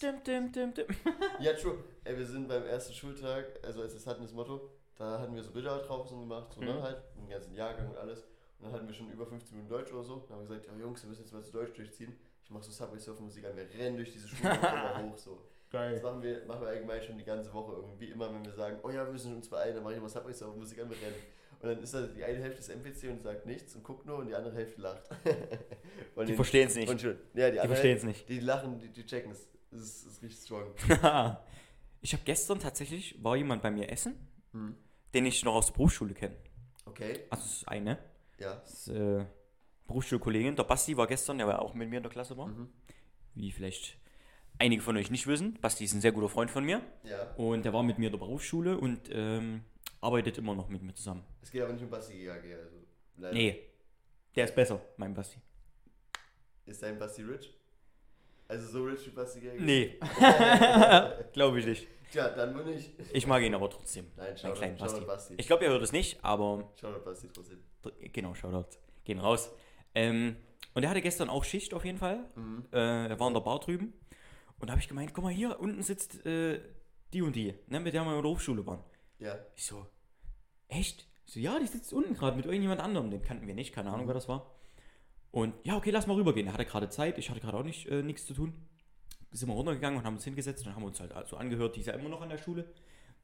[0.00, 0.86] Dim, dim, dim, dim.
[1.40, 1.78] Ja, true.
[2.04, 5.50] Ey, wir sind beim ersten Schultag, also es hatten, das Motto, da hatten wir so
[5.52, 6.82] Bilder draußen gemacht, so, ne, Mhm.
[6.82, 8.20] halt, den ganzen Jahrgang und alles.
[8.58, 10.16] Und dann hatten wir schon über 15 Minuten Deutsch oder so.
[10.28, 12.16] Dann haben wir gesagt, ja Jungs, wir müssen jetzt mal zu Deutsch durchziehen.
[12.44, 15.38] Ich mach so Subway Surfen Musik an, wir rennen durch diese Schule und hoch, so.
[15.70, 16.00] Das Geil.
[16.02, 18.90] machen wir, machen wir allgemein schon die ganze Woche irgendwie immer, wenn wir sagen, oh
[18.90, 21.16] ja, wir müssen uns beeilen, dann mache ich immer Subway Surfen Musik an, wir rennen.
[21.60, 24.18] Und dann ist da die eine Hälfte des NPC und sagt nichts und guckt nur
[24.18, 25.08] und die andere Hälfte lacht.
[26.14, 26.88] Und Die verstehen es nicht.
[26.90, 27.18] Und schön.
[27.32, 28.28] Ja, die, Die andere verstehen es nicht.
[28.28, 29.48] Die lachen, die, die checken es.
[29.70, 30.74] Das ist, das ist richtig strong.
[32.02, 34.14] ich habe gestern tatsächlich, war jemand bei mir essen,
[34.52, 34.76] Hm.
[35.14, 36.36] Den ich noch aus der Berufsschule kenne.
[36.86, 37.98] Okay, Also es ist eine.
[38.38, 38.54] ja.
[38.56, 39.24] Das ist, äh,
[39.86, 40.56] Berufsschulkollegin.
[40.56, 42.46] Der Basti war gestern, der war auch mit mir in der Klasse war.
[42.46, 42.68] Mhm.
[43.34, 43.98] Wie vielleicht
[44.58, 45.58] einige von euch nicht wissen.
[45.60, 46.80] Basti ist ein sehr guter Freund von mir.
[47.02, 47.32] Ja.
[47.36, 49.62] Und der war mit mir in der Berufsschule und ähm,
[50.00, 51.24] arbeitet immer noch mit mir zusammen.
[51.42, 52.76] Es geht aber nicht um Basti GAG, also.
[53.18, 53.34] Leider.
[53.34, 53.60] Nee,
[54.34, 55.38] der ist besser, mein Basti.
[56.66, 57.52] Ist dein Basti rich?
[58.48, 59.60] Also so rich wie Basti GAG?
[59.60, 59.98] Nee,
[61.32, 61.88] glaube ich nicht.
[62.10, 62.90] Tja, dann nur nicht.
[63.12, 64.06] Ich mag ihn aber trotzdem.
[64.16, 65.00] Nein, Mein schau kleinen Basti.
[65.04, 65.34] Basti.
[65.36, 67.62] Ich glaube, er hört es nicht, aber Schau Basti trotzdem.
[68.12, 68.76] genau, Shoutout.
[69.04, 69.50] Gehen raus.
[69.94, 70.36] Ähm,
[70.74, 72.24] und er hatte gestern auch Schicht auf jeden Fall.
[72.34, 72.66] Mhm.
[72.72, 73.92] Äh, er war in der Bar drüben.
[74.58, 76.60] Und da habe ich gemeint, guck mal, hier unten sitzt äh,
[77.12, 78.82] die und die, ne, mit der wir in der Hochschule waren.
[79.18, 79.36] Ja.
[79.56, 79.86] Ich so,
[80.68, 81.06] echt?
[81.26, 83.10] Ich so, ja, die sitzt unten gerade mit irgendjemand anderem.
[83.10, 84.54] Den kannten wir nicht, keine Ahnung, wer das war.
[85.30, 86.46] Und ja, okay, lass mal rübergehen.
[86.46, 88.68] Er hatte gerade Zeit, ich hatte gerade auch nicht äh, nichts zu tun.
[89.36, 91.86] Sind wir runtergegangen und haben uns hingesetzt und haben uns halt so angehört, die ist
[91.86, 92.64] ja immer noch an der Schule.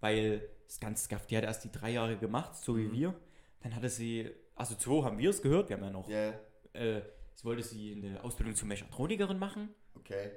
[0.01, 2.93] Weil es ganz gaff, die hat erst die drei Jahre gemacht, so wie Mhm.
[2.93, 3.15] wir.
[3.63, 6.33] Dann hatte sie, also zwei haben wir es gehört, wir haben ja noch, Ja,
[6.73, 7.03] äh,
[7.35, 9.69] sie wollte sie in der Ausbildung zur Mechatronikerin machen.
[9.95, 10.31] okay.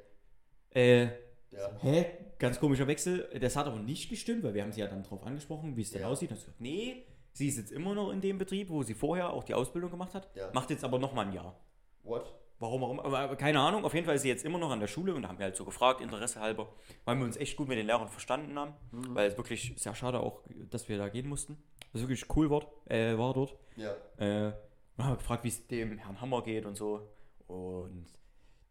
[0.71, 1.07] Äh,
[1.51, 1.69] Ja.
[1.82, 2.05] Hä?
[2.39, 3.30] Ganz komischer Wechsel.
[3.39, 5.91] Das hat aber nicht gestimmt, weil wir haben sie ja dann drauf angesprochen, wie es
[5.91, 6.07] denn Ja.
[6.09, 6.32] aussieht.
[6.32, 9.32] Und sie gesagt, nee, sie ist jetzt immer noch in dem Betrieb, wo sie vorher
[9.32, 10.36] auch die Ausbildung gemacht hat.
[10.36, 10.49] Ja.
[10.53, 11.55] Macht jetzt aber nochmal ein Jahr.
[12.01, 12.34] What?
[12.64, 12.99] Warum, warum?
[13.01, 13.84] Aber, keine Ahnung.
[13.84, 15.57] Auf jeden Fall ist sie jetzt immer noch an der Schule und haben wir halt
[15.57, 16.70] so gefragt, Interesse halber,
[17.03, 18.74] weil wir uns echt gut mit den Lehrern verstanden haben.
[18.91, 21.61] Weil es wirklich sehr schade auch, dass wir da gehen mussten.
[21.91, 23.55] Das wirklich cool war, äh, war dort.
[23.76, 23.91] Ja.
[24.18, 24.53] Äh,
[24.95, 27.09] und haben gefragt, wie es dem Herrn Hammer geht und so.
[27.47, 28.05] Und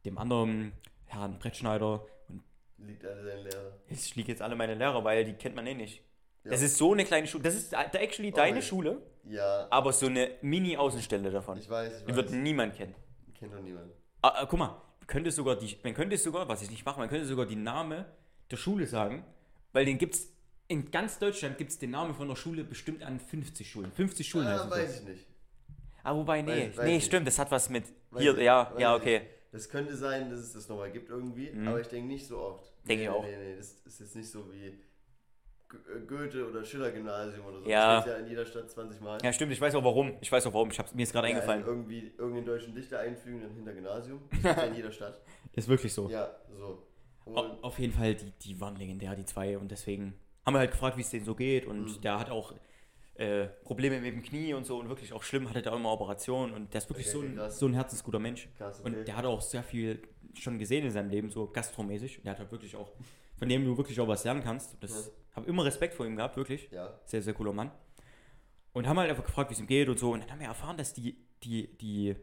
[0.07, 0.73] dem anderen
[1.05, 2.05] Herrn Brettschneider.
[2.31, 2.43] Und
[2.79, 3.73] Liegt alle dein Lehrer.
[3.89, 6.03] ich liege jetzt alle meine Lehrer, weil die kennt man eh nicht.
[6.45, 6.51] Ja.
[6.53, 7.45] Das ist so eine kleine Schule.
[7.45, 8.67] Das ist actually deine Okay.
[8.67, 11.59] Schule, Ja, aber so eine Mini-Außenstelle davon.
[11.59, 12.35] ich weiß, ich Die wird weiß.
[12.37, 12.95] niemand kennen.
[13.43, 13.91] Kennt doch niemand.
[14.23, 17.01] Ah, ah, guck mal, man könnte sogar die, man könnte sogar, was ich nicht mache,
[17.01, 18.07] man könnte sogar die Name
[18.53, 19.25] der Schule sagen,
[19.73, 20.29] weil den gibt's
[20.69, 23.91] in ganz Deutschland gibt es den Namen von der Schule bestimmt an 50 Schulen.
[23.91, 25.03] 50 Schulen Ah, heißen weiß so.
[25.03, 25.27] ich nicht.
[26.05, 27.07] Ah, wobei, nee, Weiß- weiß nee, nicht.
[27.07, 29.19] stimmt, das hat was mit Weiß hier, ich- ja, ja, okay.
[29.21, 29.31] nicht.
[29.51, 31.67] Das könnte sein, dass es das nochmal gibt irgendwie, Mhm.
[31.69, 32.73] aber ich denke nicht so oft.
[32.89, 33.25] Denk nee, ich auch.
[33.25, 34.79] Nee, nee, das ist jetzt nicht so wie
[36.07, 37.69] Goethe oder Schiller-Gymnasium oder so.
[37.69, 37.97] Ja.
[37.97, 39.19] Das ja in jeder Stadt 20 Mal.
[39.23, 40.13] Ja, stimmt, ich weiß auch warum.
[40.21, 41.65] Ich weiß auch warum, ich hab's mir ist gerade Ja, eingefallen.
[41.67, 44.21] Irgendwie irgendeinen deutschen Dichter einfügen, dann hinter Gymnasium.
[44.43, 45.21] Das in jeder Stadt.
[45.55, 46.09] Ist wirklich so.
[46.09, 46.83] Ja, so.
[47.25, 49.57] Und Auf jeden Fall, die, die waren legendär, die zwei.
[49.59, 50.15] Und deswegen
[50.45, 51.67] haben wir halt gefragt, wie es denen so geht.
[51.67, 52.01] Und Mhm.
[52.01, 52.55] der hat auch
[53.15, 54.79] äh, Probleme mit dem Knie und so.
[54.79, 56.53] Und wirklich auch schlimm, hatte da immer Operationen.
[56.55, 57.59] Und der ist wirklich Okay, so, ein, krass.
[57.59, 58.49] so ein herzensguter Mensch.
[58.57, 58.89] krass, okay.
[58.97, 60.03] Und der hat auch sehr viel
[60.35, 62.19] schon gesehen in seinem Leben, so gastromäßig.
[62.19, 62.91] Und der hat halt wirklich auch,
[63.37, 64.77] von dem du wirklich auch was lernen kannst.
[64.81, 65.13] Das Ja.
[65.37, 66.71] habe immer Respekt vor ihm gehabt, wirklich.
[66.71, 67.71] ja, Sehr, sehr cooler Mann.
[68.73, 70.13] Und haben halt einfach gefragt, wie es ihm geht und so.
[70.13, 72.17] Und dann haben wir erfahren, dass die, die, die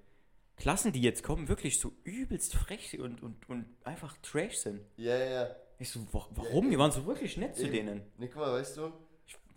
[0.56, 4.82] Klassen, die jetzt kommen, wirklich so übelst frech und, und, und einfach trash sind.
[4.98, 5.26] ja, ja.
[5.44, 5.56] ja.
[5.82, 6.70] Ich so, wa- warum?
[6.70, 7.72] Die waren so wirklich nett zu Eben.
[7.72, 8.02] denen.
[8.18, 8.92] Nee, guck mal, weißt du,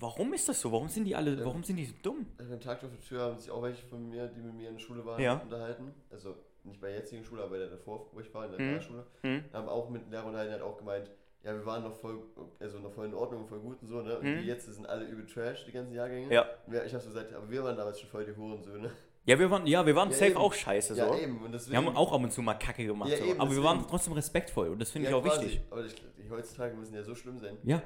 [0.01, 0.73] warum ist das so?
[0.73, 1.45] Warum sind die alle, Ja.
[1.45, 2.27] warum sind die so dumm?
[2.39, 4.69] Nach dem Tag auf der Tür haben sich auch welche von mir, die mit mir
[4.69, 5.35] in der Schule waren, Ja.
[5.41, 5.93] unterhalten.
[6.11, 6.35] Also
[6.65, 8.69] nicht bei der jetzigen Schule, aber bei der davor, wo ich war, in der Mhm.
[8.69, 9.07] Realschule.
[9.23, 9.45] Hm?
[9.53, 11.11] Haben auch mit Lehrer unterhalten, hat auch gemeint,
[11.45, 12.23] ja, wir waren noch voll,
[12.61, 14.17] also noch voll in Ordnung, voll gut und so, ne?
[14.19, 14.39] Und Mhm.
[14.43, 16.33] die jetzt sind alle übel Trash, die ganzen Jahrgänge.
[16.33, 16.47] Ja.
[16.69, 18.91] Wir- Ich hab so gesagt, aber wir waren damals schon voll die Hurensöhne.
[19.25, 20.37] Ja, wir waren, ja, wir waren Ja, safe eben.
[20.37, 20.95] auch scheiße.
[20.95, 21.15] Ja, so.
[21.17, 21.45] eben.
[21.45, 23.09] Und deswegen, Wir haben auch ab und zu mal Kacke gemacht.
[23.11, 23.25] Ja, so.
[23.25, 23.65] eben, aber wir deswegen.
[23.65, 25.47] waren trotzdem respektvoll und das finde ja, ich auch quasi.
[25.47, 25.61] wichtig.
[25.71, 27.57] Aber ich, die heutzutage müssen ja so schlimm sein.
[27.65, 27.83] Ja,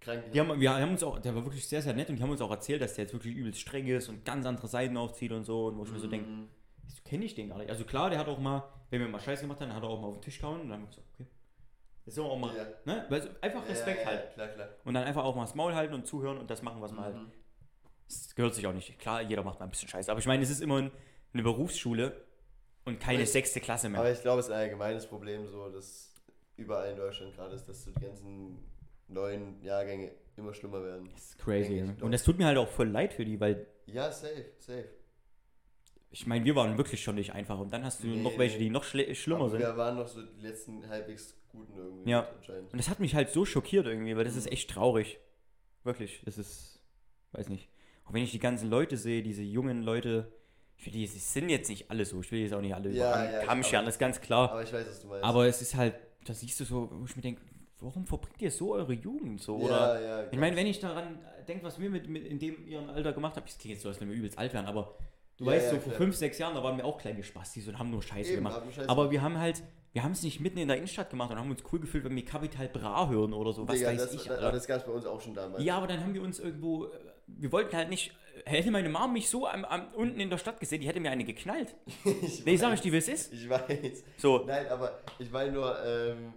[0.00, 0.30] Krank.
[0.32, 2.30] die haben, wir haben uns auch, der war wirklich sehr, sehr nett und die haben
[2.30, 5.32] uns auch erzählt, dass der jetzt wirklich übelst streng ist und ganz andere Seiten aufzieht
[5.32, 5.66] und so.
[5.66, 6.48] Und wo ich mir so denke, Mhm.
[6.86, 7.70] so kenne ich den gar nicht.
[7.70, 10.00] Also klar, der hat auch mal, wenn wir mal Scheiße gemacht haben, hat er auch
[10.00, 11.26] mal auf den Tisch gehauen und dann haben wir gesagt, okay.
[12.06, 12.66] Jetzt sind wir auch mal, Ja.
[12.86, 13.04] ne?
[13.10, 14.32] Weil so einfach Respekt ja, ja, halt.
[14.34, 14.68] Klar, klar.
[14.84, 17.04] Und dann einfach auch mal das Maul halten und zuhören und das machen, was man
[17.04, 17.16] halt.
[17.16, 17.30] Mhm.
[18.08, 18.98] Das gehört sich auch nicht.
[18.98, 20.10] Klar, jeder macht mal ein bisschen Scheiße.
[20.10, 20.90] Aber ich meine, es ist immer ein-
[21.34, 22.24] eine Berufsschule
[22.86, 24.00] und keine ich- sechste Klasse mehr.
[24.00, 26.14] Aber ich glaube, es ist ein allgemeines Problem, so, dass
[26.56, 28.56] überall in Deutschland gerade ist, dass so die ganzen
[29.08, 31.08] neuen Jahrgänge immer schlimmer werden.
[31.14, 31.80] Das ist crazy.
[31.82, 31.96] Ne?
[32.00, 34.88] Und das tut mir halt auch voll leid für die, weil Ja, safe, safe.
[36.10, 37.58] ich meine, wir waren wirklich schon nicht einfach.
[37.58, 39.60] Und dann hast du Nee, noch welche, die noch schle- schlimmer sind.
[39.60, 42.28] Wir waren noch so die letzten halbwegs guten irgendwie Ja.
[42.36, 42.72] anscheinend.
[42.72, 44.38] Und das hat mich halt so schockiert irgendwie, weil das Mhm.
[44.40, 45.18] ist echt traurig.
[45.84, 46.22] Wirklich.
[46.24, 46.80] Das ist,
[47.32, 47.68] weiß nicht.
[48.04, 50.32] Auch wenn ich die ganzen Leute sehe, diese jungen Leute,
[50.76, 52.90] ich will die, sie sind jetzt nicht alle so, ich will jetzt auch nicht alle
[52.90, 54.50] Ja, über ja, Kamm scheren, das ist ganz klar.
[54.52, 55.24] Aber ich weiß, was du meinst.
[55.24, 55.94] Aber es ist halt,
[56.24, 57.40] da siehst du so, wo ich mir denke,
[57.80, 59.56] warum verbringt ihr so eure Jugend so?
[59.56, 62.66] Oder ja, ja, ich meine, wenn ich daran denke, was wir mit, mit in dem
[62.66, 64.94] ihrem Alter gemacht haben, das klingt jetzt so, als wenn wir übelst alt wären, aber
[65.36, 65.96] du Ja, weißt, so vor klar.
[65.96, 68.62] fünf, sechs Jahren, da waren wir auch kleine Spastis und haben nur Scheiße Eben, gemacht.
[68.74, 69.62] Scheiße Aber wir haben halt,
[69.92, 72.14] wir haben es nicht mitten in der Innenstadt gemacht und haben uns cool gefühlt, wenn
[72.14, 74.30] wir Capital Bra hören oder so, was Digga, weiß das, ich.
[74.30, 74.52] Alter.
[74.52, 75.62] das gab es bei uns auch schon damals.
[75.64, 76.90] Ja, aber dann haben wir uns irgendwo, äh,
[77.28, 78.12] wir wollten halt nicht,
[78.44, 81.10] hätte meine Mom mich so am, am, unten in der Stadt gesehen, die hätte mir
[81.10, 81.74] eine geknallt.
[82.04, 82.78] ich Nee, sag weiß.
[82.78, 83.32] ich dir, wie es ist.
[83.32, 84.04] Ich weiß.
[84.18, 86.34] So, Nein, aber ich meine nur, ähm,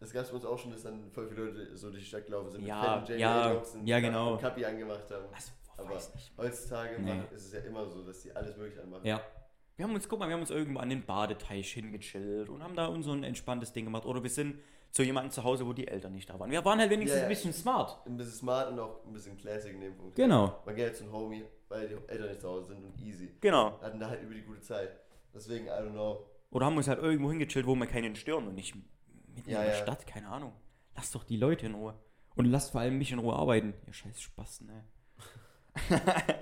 [0.00, 2.08] das gab es bei uns auch schon, dass dann voll viele Leute so durch die
[2.08, 2.60] Stadt gelaufen sind.
[2.60, 4.32] mit Ja, fetten ja, JBL-Jokes und ja, genau.
[4.32, 5.24] und Kapi angemacht haben.
[5.32, 6.32] was, Aber weiß nicht.
[6.38, 7.20] heutzutage Nee.
[7.34, 9.06] ist es ja immer so, dass die alles mögliche anmachen.
[9.06, 9.20] Ja.
[9.76, 12.74] Wir haben uns, guck mal, wir haben uns irgendwo an den Badeteich hingechillt und haben
[12.76, 14.06] da unser entspanntes Ding gemacht.
[14.06, 14.58] Oder wir sind
[14.90, 16.50] zu jemandem zu Hause, wo die Eltern nicht da waren.
[16.50, 17.26] Wir waren halt wenigstens Ja, ja.
[17.26, 17.98] ein bisschen smart.
[18.06, 20.14] Ein bisschen smart und auch ein bisschen classic in dem Punkt.
[20.16, 22.98] Genau, Man geht halt zu einem Homie, weil die Eltern nicht zu Hause sind und
[23.02, 23.34] easy.
[23.40, 23.78] genau.
[23.82, 24.98] Hatten da halt über die gute Zeit.
[25.34, 26.24] Deswegen, I don't know.
[26.50, 28.74] Oder haben uns halt irgendwo hingechillt, wo wir keinen stören und nicht
[29.36, 29.82] mitten Ja, in der ja.
[29.82, 30.52] Stadt, keine Ahnung.
[30.94, 31.94] Lasst doch die Leute in Ruhe.
[32.34, 33.74] Und lasst vor allem mich in Ruhe arbeiten.
[33.86, 36.34] Ihr scheiß Spasten, ey.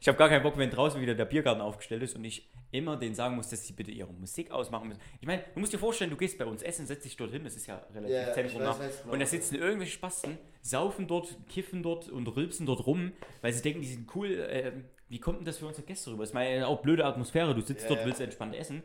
[0.00, 2.96] ich habe gar keinen Bock, wenn draußen wieder der Biergarten aufgestellt ist und ich immer
[2.96, 5.00] denen sagen muss, dass sie bitte ihre Musik ausmachen müssen.
[5.20, 7.44] Ich meine, du musst dir vorstellen, du gehst bei uns essen, setzt dich dort hin,
[7.44, 9.12] das ist ja relativ ich zentrum weiß, weiß genau.
[9.12, 13.12] Und da sitzen irgendwelche Spasten, saufen dort, kiffen dort und rülpsen dort rum,
[13.42, 14.30] weil sie denken, die sind cool.
[14.40, 14.72] Äh,
[15.08, 16.22] wie kommt denn das für unsere Gäste rüber?
[16.22, 17.54] Das ist meine auch blöde Atmosphäre.
[17.54, 18.82] Du sitzt Ja, dort, willst entspannt essen.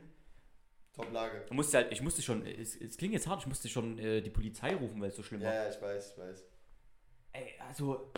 [1.04, 1.46] Top Lage.
[1.48, 4.22] Du musste halt, ich musste schon, es, es klingt jetzt hart, ich musste schon äh,
[4.22, 5.54] die Polizei rufen, weil es so schlimm Ja, war.
[5.56, 6.44] ja, ich weiß, ich weiß.
[7.34, 8.12] Ey, also,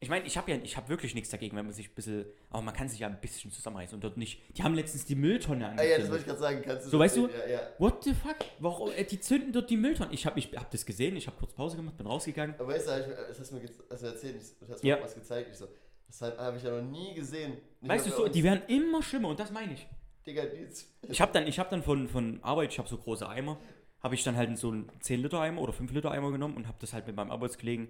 [0.00, 2.26] ich meine, ich habe ja, ich habe wirklich nichts dagegen, wenn man sich ein bisschen,
[2.50, 4.40] aber man kann sich ja ein bisschen zusammenreißen und dort nicht.
[4.56, 6.26] Die haben letztens die Mülltonne Ah, ja, das wollte ich angezündet.
[6.26, 6.62] gerade sagen.
[6.64, 7.26] Kannst du So, das weißt du?
[7.28, 7.40] sehen?
[7.48, 7.60] Ja, ja.
[7.78, 8.36] What the fuck?
[8.60, 8.90] Warum?
[8.92, 10.12] Äh, die zünden dort die Mülltonne.
[10.12, 12.54] Ich habe ich hab das gesehen, ich habe kurz Pause gemacht, bin rausgegangen.
[12.58, 14.96] Aber weißt du, ich- das hast du mir, du mir erzählt, du hast Ja.
[14.96, 15.48] mir was gezeigt.
[15.50, 15.66] Ich so,
[16.06, 17.54] das habe hab ich ja noch nie gesehen.
[17.80, 19.84] Nicht Weißt du, so, die werden immer schlimmer und das meine ich.
[20.28, 20.86] Digga, ist.
[21.08, 23.58] Ich habe dann, ich hab dann von, von Arbeit, ich habe so große Eimer,
[24.02, 27.16] habe ich dann halt so einen 10-Liter-Eimer oder 5-Liter-Eimer genommen und habe das halt mit
[27.16, 27.88] meinem Arbeitskollegen,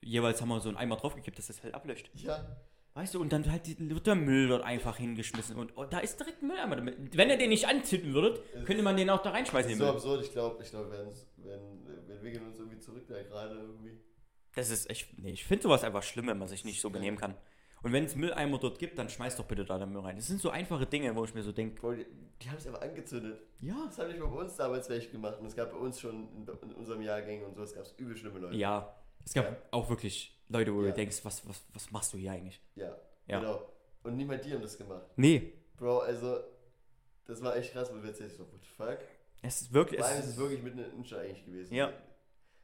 [0.00, 2.10] jeweils haben wir so einen Eimer draufgekippt, dass das halt ablöscht.
[2.14, 2.56] Ja.
[2.94, 6.00] Weißt du, und dann halt die, wird der Müll dort einfach hingeschmissen und oh, da
[6.00, 7.16] ist direkt ein Mülleimer damit.
[7.16, 9.70] Wenn ihr den nicht anzünden würdet, könnte man den auch da reinschmeißen.
[9.78, 12.78] Das ist so absurd, ich glaube, ich glaube, wir, werden's- werden- wir entwickeln uns irgendwie
[12.80, 14.00] zurück da gerade irgendwie.
[14.56, 17.16] Das ist echt, nee, ich finde sowas einfach schlimm, wenn man sich nicht so benehmen
[17.16, 17.36] kann.
[17.82, 20.16] Und wenn es Mülleimer dort gibt, dann schmeißt doch bitte da den Müll rein.
[20.16, 22.06] Das sind so einfache Dinge, wo ich mir so denke, die,
[22.42, 23.40] die haben es einfach angezündet.
[23.60, 25.38] ja, Das haben nicht mal bei uns damals welche gemacht.
[25.40, 28.16] Und es gab bei uns schon in, in unserem Jahrgang und so, es gab übel
[28.16, 28.56] schlimme Leute.
[28.56, 28.94] ja.
[29.24, 29.56] Es gab Ja.
[29.70, 30.88] auch wirklich Leute, wo Ja.
[30.88, 32.60] du denkst, was, was, was machst du hier eigentlich?
[32.74, 33.38] Ja, Ja.
[33.40, 33.70] genau.
[34.02, 35.04] Und niemand die haben das gemacht.
[35.16, 36.40] Nee, Bro, also,
[37.26, 38.98] das war echt krass, weil wir jetzt so, what the fuck?
[39.42, 40.00] es ist wirklich.
[40.00, 41.74] Vor allem Es ist es wirklich mitten in der Innenstadt eigentlich gewesen.
[41.74, 41.92] Ja.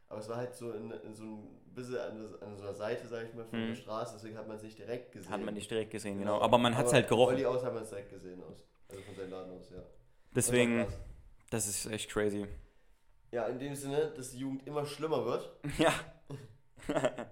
[0.08, 3.06] Aber es war halt so in, in so ein bisschen an, an so einer Seite,
[3.08, 3.68] sag ich mal, von Mhm.
[3.68, 5.30] der Straße, deswegen hat man es nicht direkt gesehen.
[5.32, 6.40] hat man nicht direkt gesehen, genau.
[6.40, 7.34] Aber man hat es halt Von gerochen.
[7.34, 8.64] Olli aus hat man es direkt gesehen aus.
[8.88, 9.82] Also von seinem Laden aus, ja.
[10.34, 10.86] Deswegen,
[11.50, 12.46] Das ist echt crazy.
[13.32, 15.50] Ja, in dem Sinne, dass die Jugend immer schlimmer wird.
[15.78, 15.92] Ja.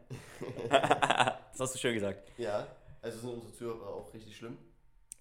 [0.70, 2.28] das hast du schön gesagt.
[2.38, 2.66] Ja.
[3.02, 4.56] Also sind unsere Zuhörer auch richtig schlimm.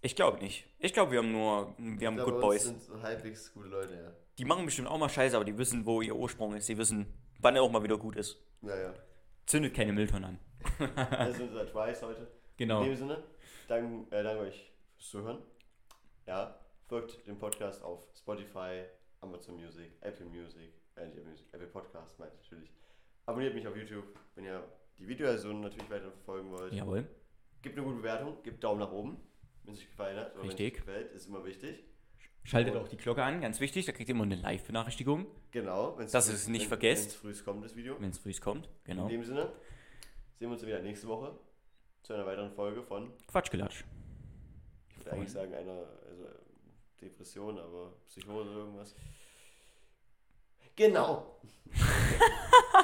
[0.01, 0.66] Ich glaube nicht.
[0.80, 2.64] Ich glaube, wir haben nur, wir haben glaube, Good Boys.
[2.64, 4.12] sind halbwegs gute Leute, ja.
[4.38, 6.68] Die machen bestimmt auch mal Scheiße, aber die wissen, wo ihr Ursprung ist.
[6.68, 7.06] Die wissen,
[7.44, 8.41] wann er auch mal wieder gut ist.
[8.62, 8.94] Ja, ja.
[9.46, 10.39] Zündet keine Mülltonnen an.
[10.96, 12.28] Das sind unser Twice heute.
[12.58, 12.82] Genau.
[12.82, 13.24] In dem Sinne,
[13.68, 15.41] danke, äh, danke euch fürs Zuhören.
[16.26, 18.86] Ja, folgt dem Podcast auf Spotify,
[19.20, 22.72] Amazon Music, Apple Music, äh, Music, Apple Podcast, meint natürlich.
[23.26, 24.64] Abonniert mich auf YouTube, wenn ihr
[24.98, 26.74] die Videoversion natürlich weiter verfolgen wollt.
[26.74, 27.06] Jawohl.
[27.62, 29.18] Gebt eine gute Bewertung, gebt Daumen nach oben,
[29.64, 30.38] wenn es euch gefallen hat.
[30.41, 30.60] Richtig.
[30.60, 31.84] Wenn es gefällt, ist immer wichtig.
[32.46, 33.86] Schaltet auch die Glocke an, ganz wichtig.
[33.86, 35.98] Da kriegt ihr immer eine Live-Benachrichtigung, Genau.
[36.12, 37.24] Dass ihr es nicht wenn- vergesst.
[37.24, 37.96] Wenn es früh kommt, das Video.
[38.02, 38.70] wenn es früh kommt.
[38.84, 39.04] Genau.
[39.04, 39.52] In dem Sinne,
[40.36, 41.38] sehen wir uns wieder nächste Woche
[42.02, 43.84] zu einer weiteren Folge von, Quatschgelatsch.
[44.89, 46.28] ich würde eigentlich sagen, einer also
[47.02, 48.96] Depression, aber Psychose irgendwas.
[50.76, 51.39] Genau.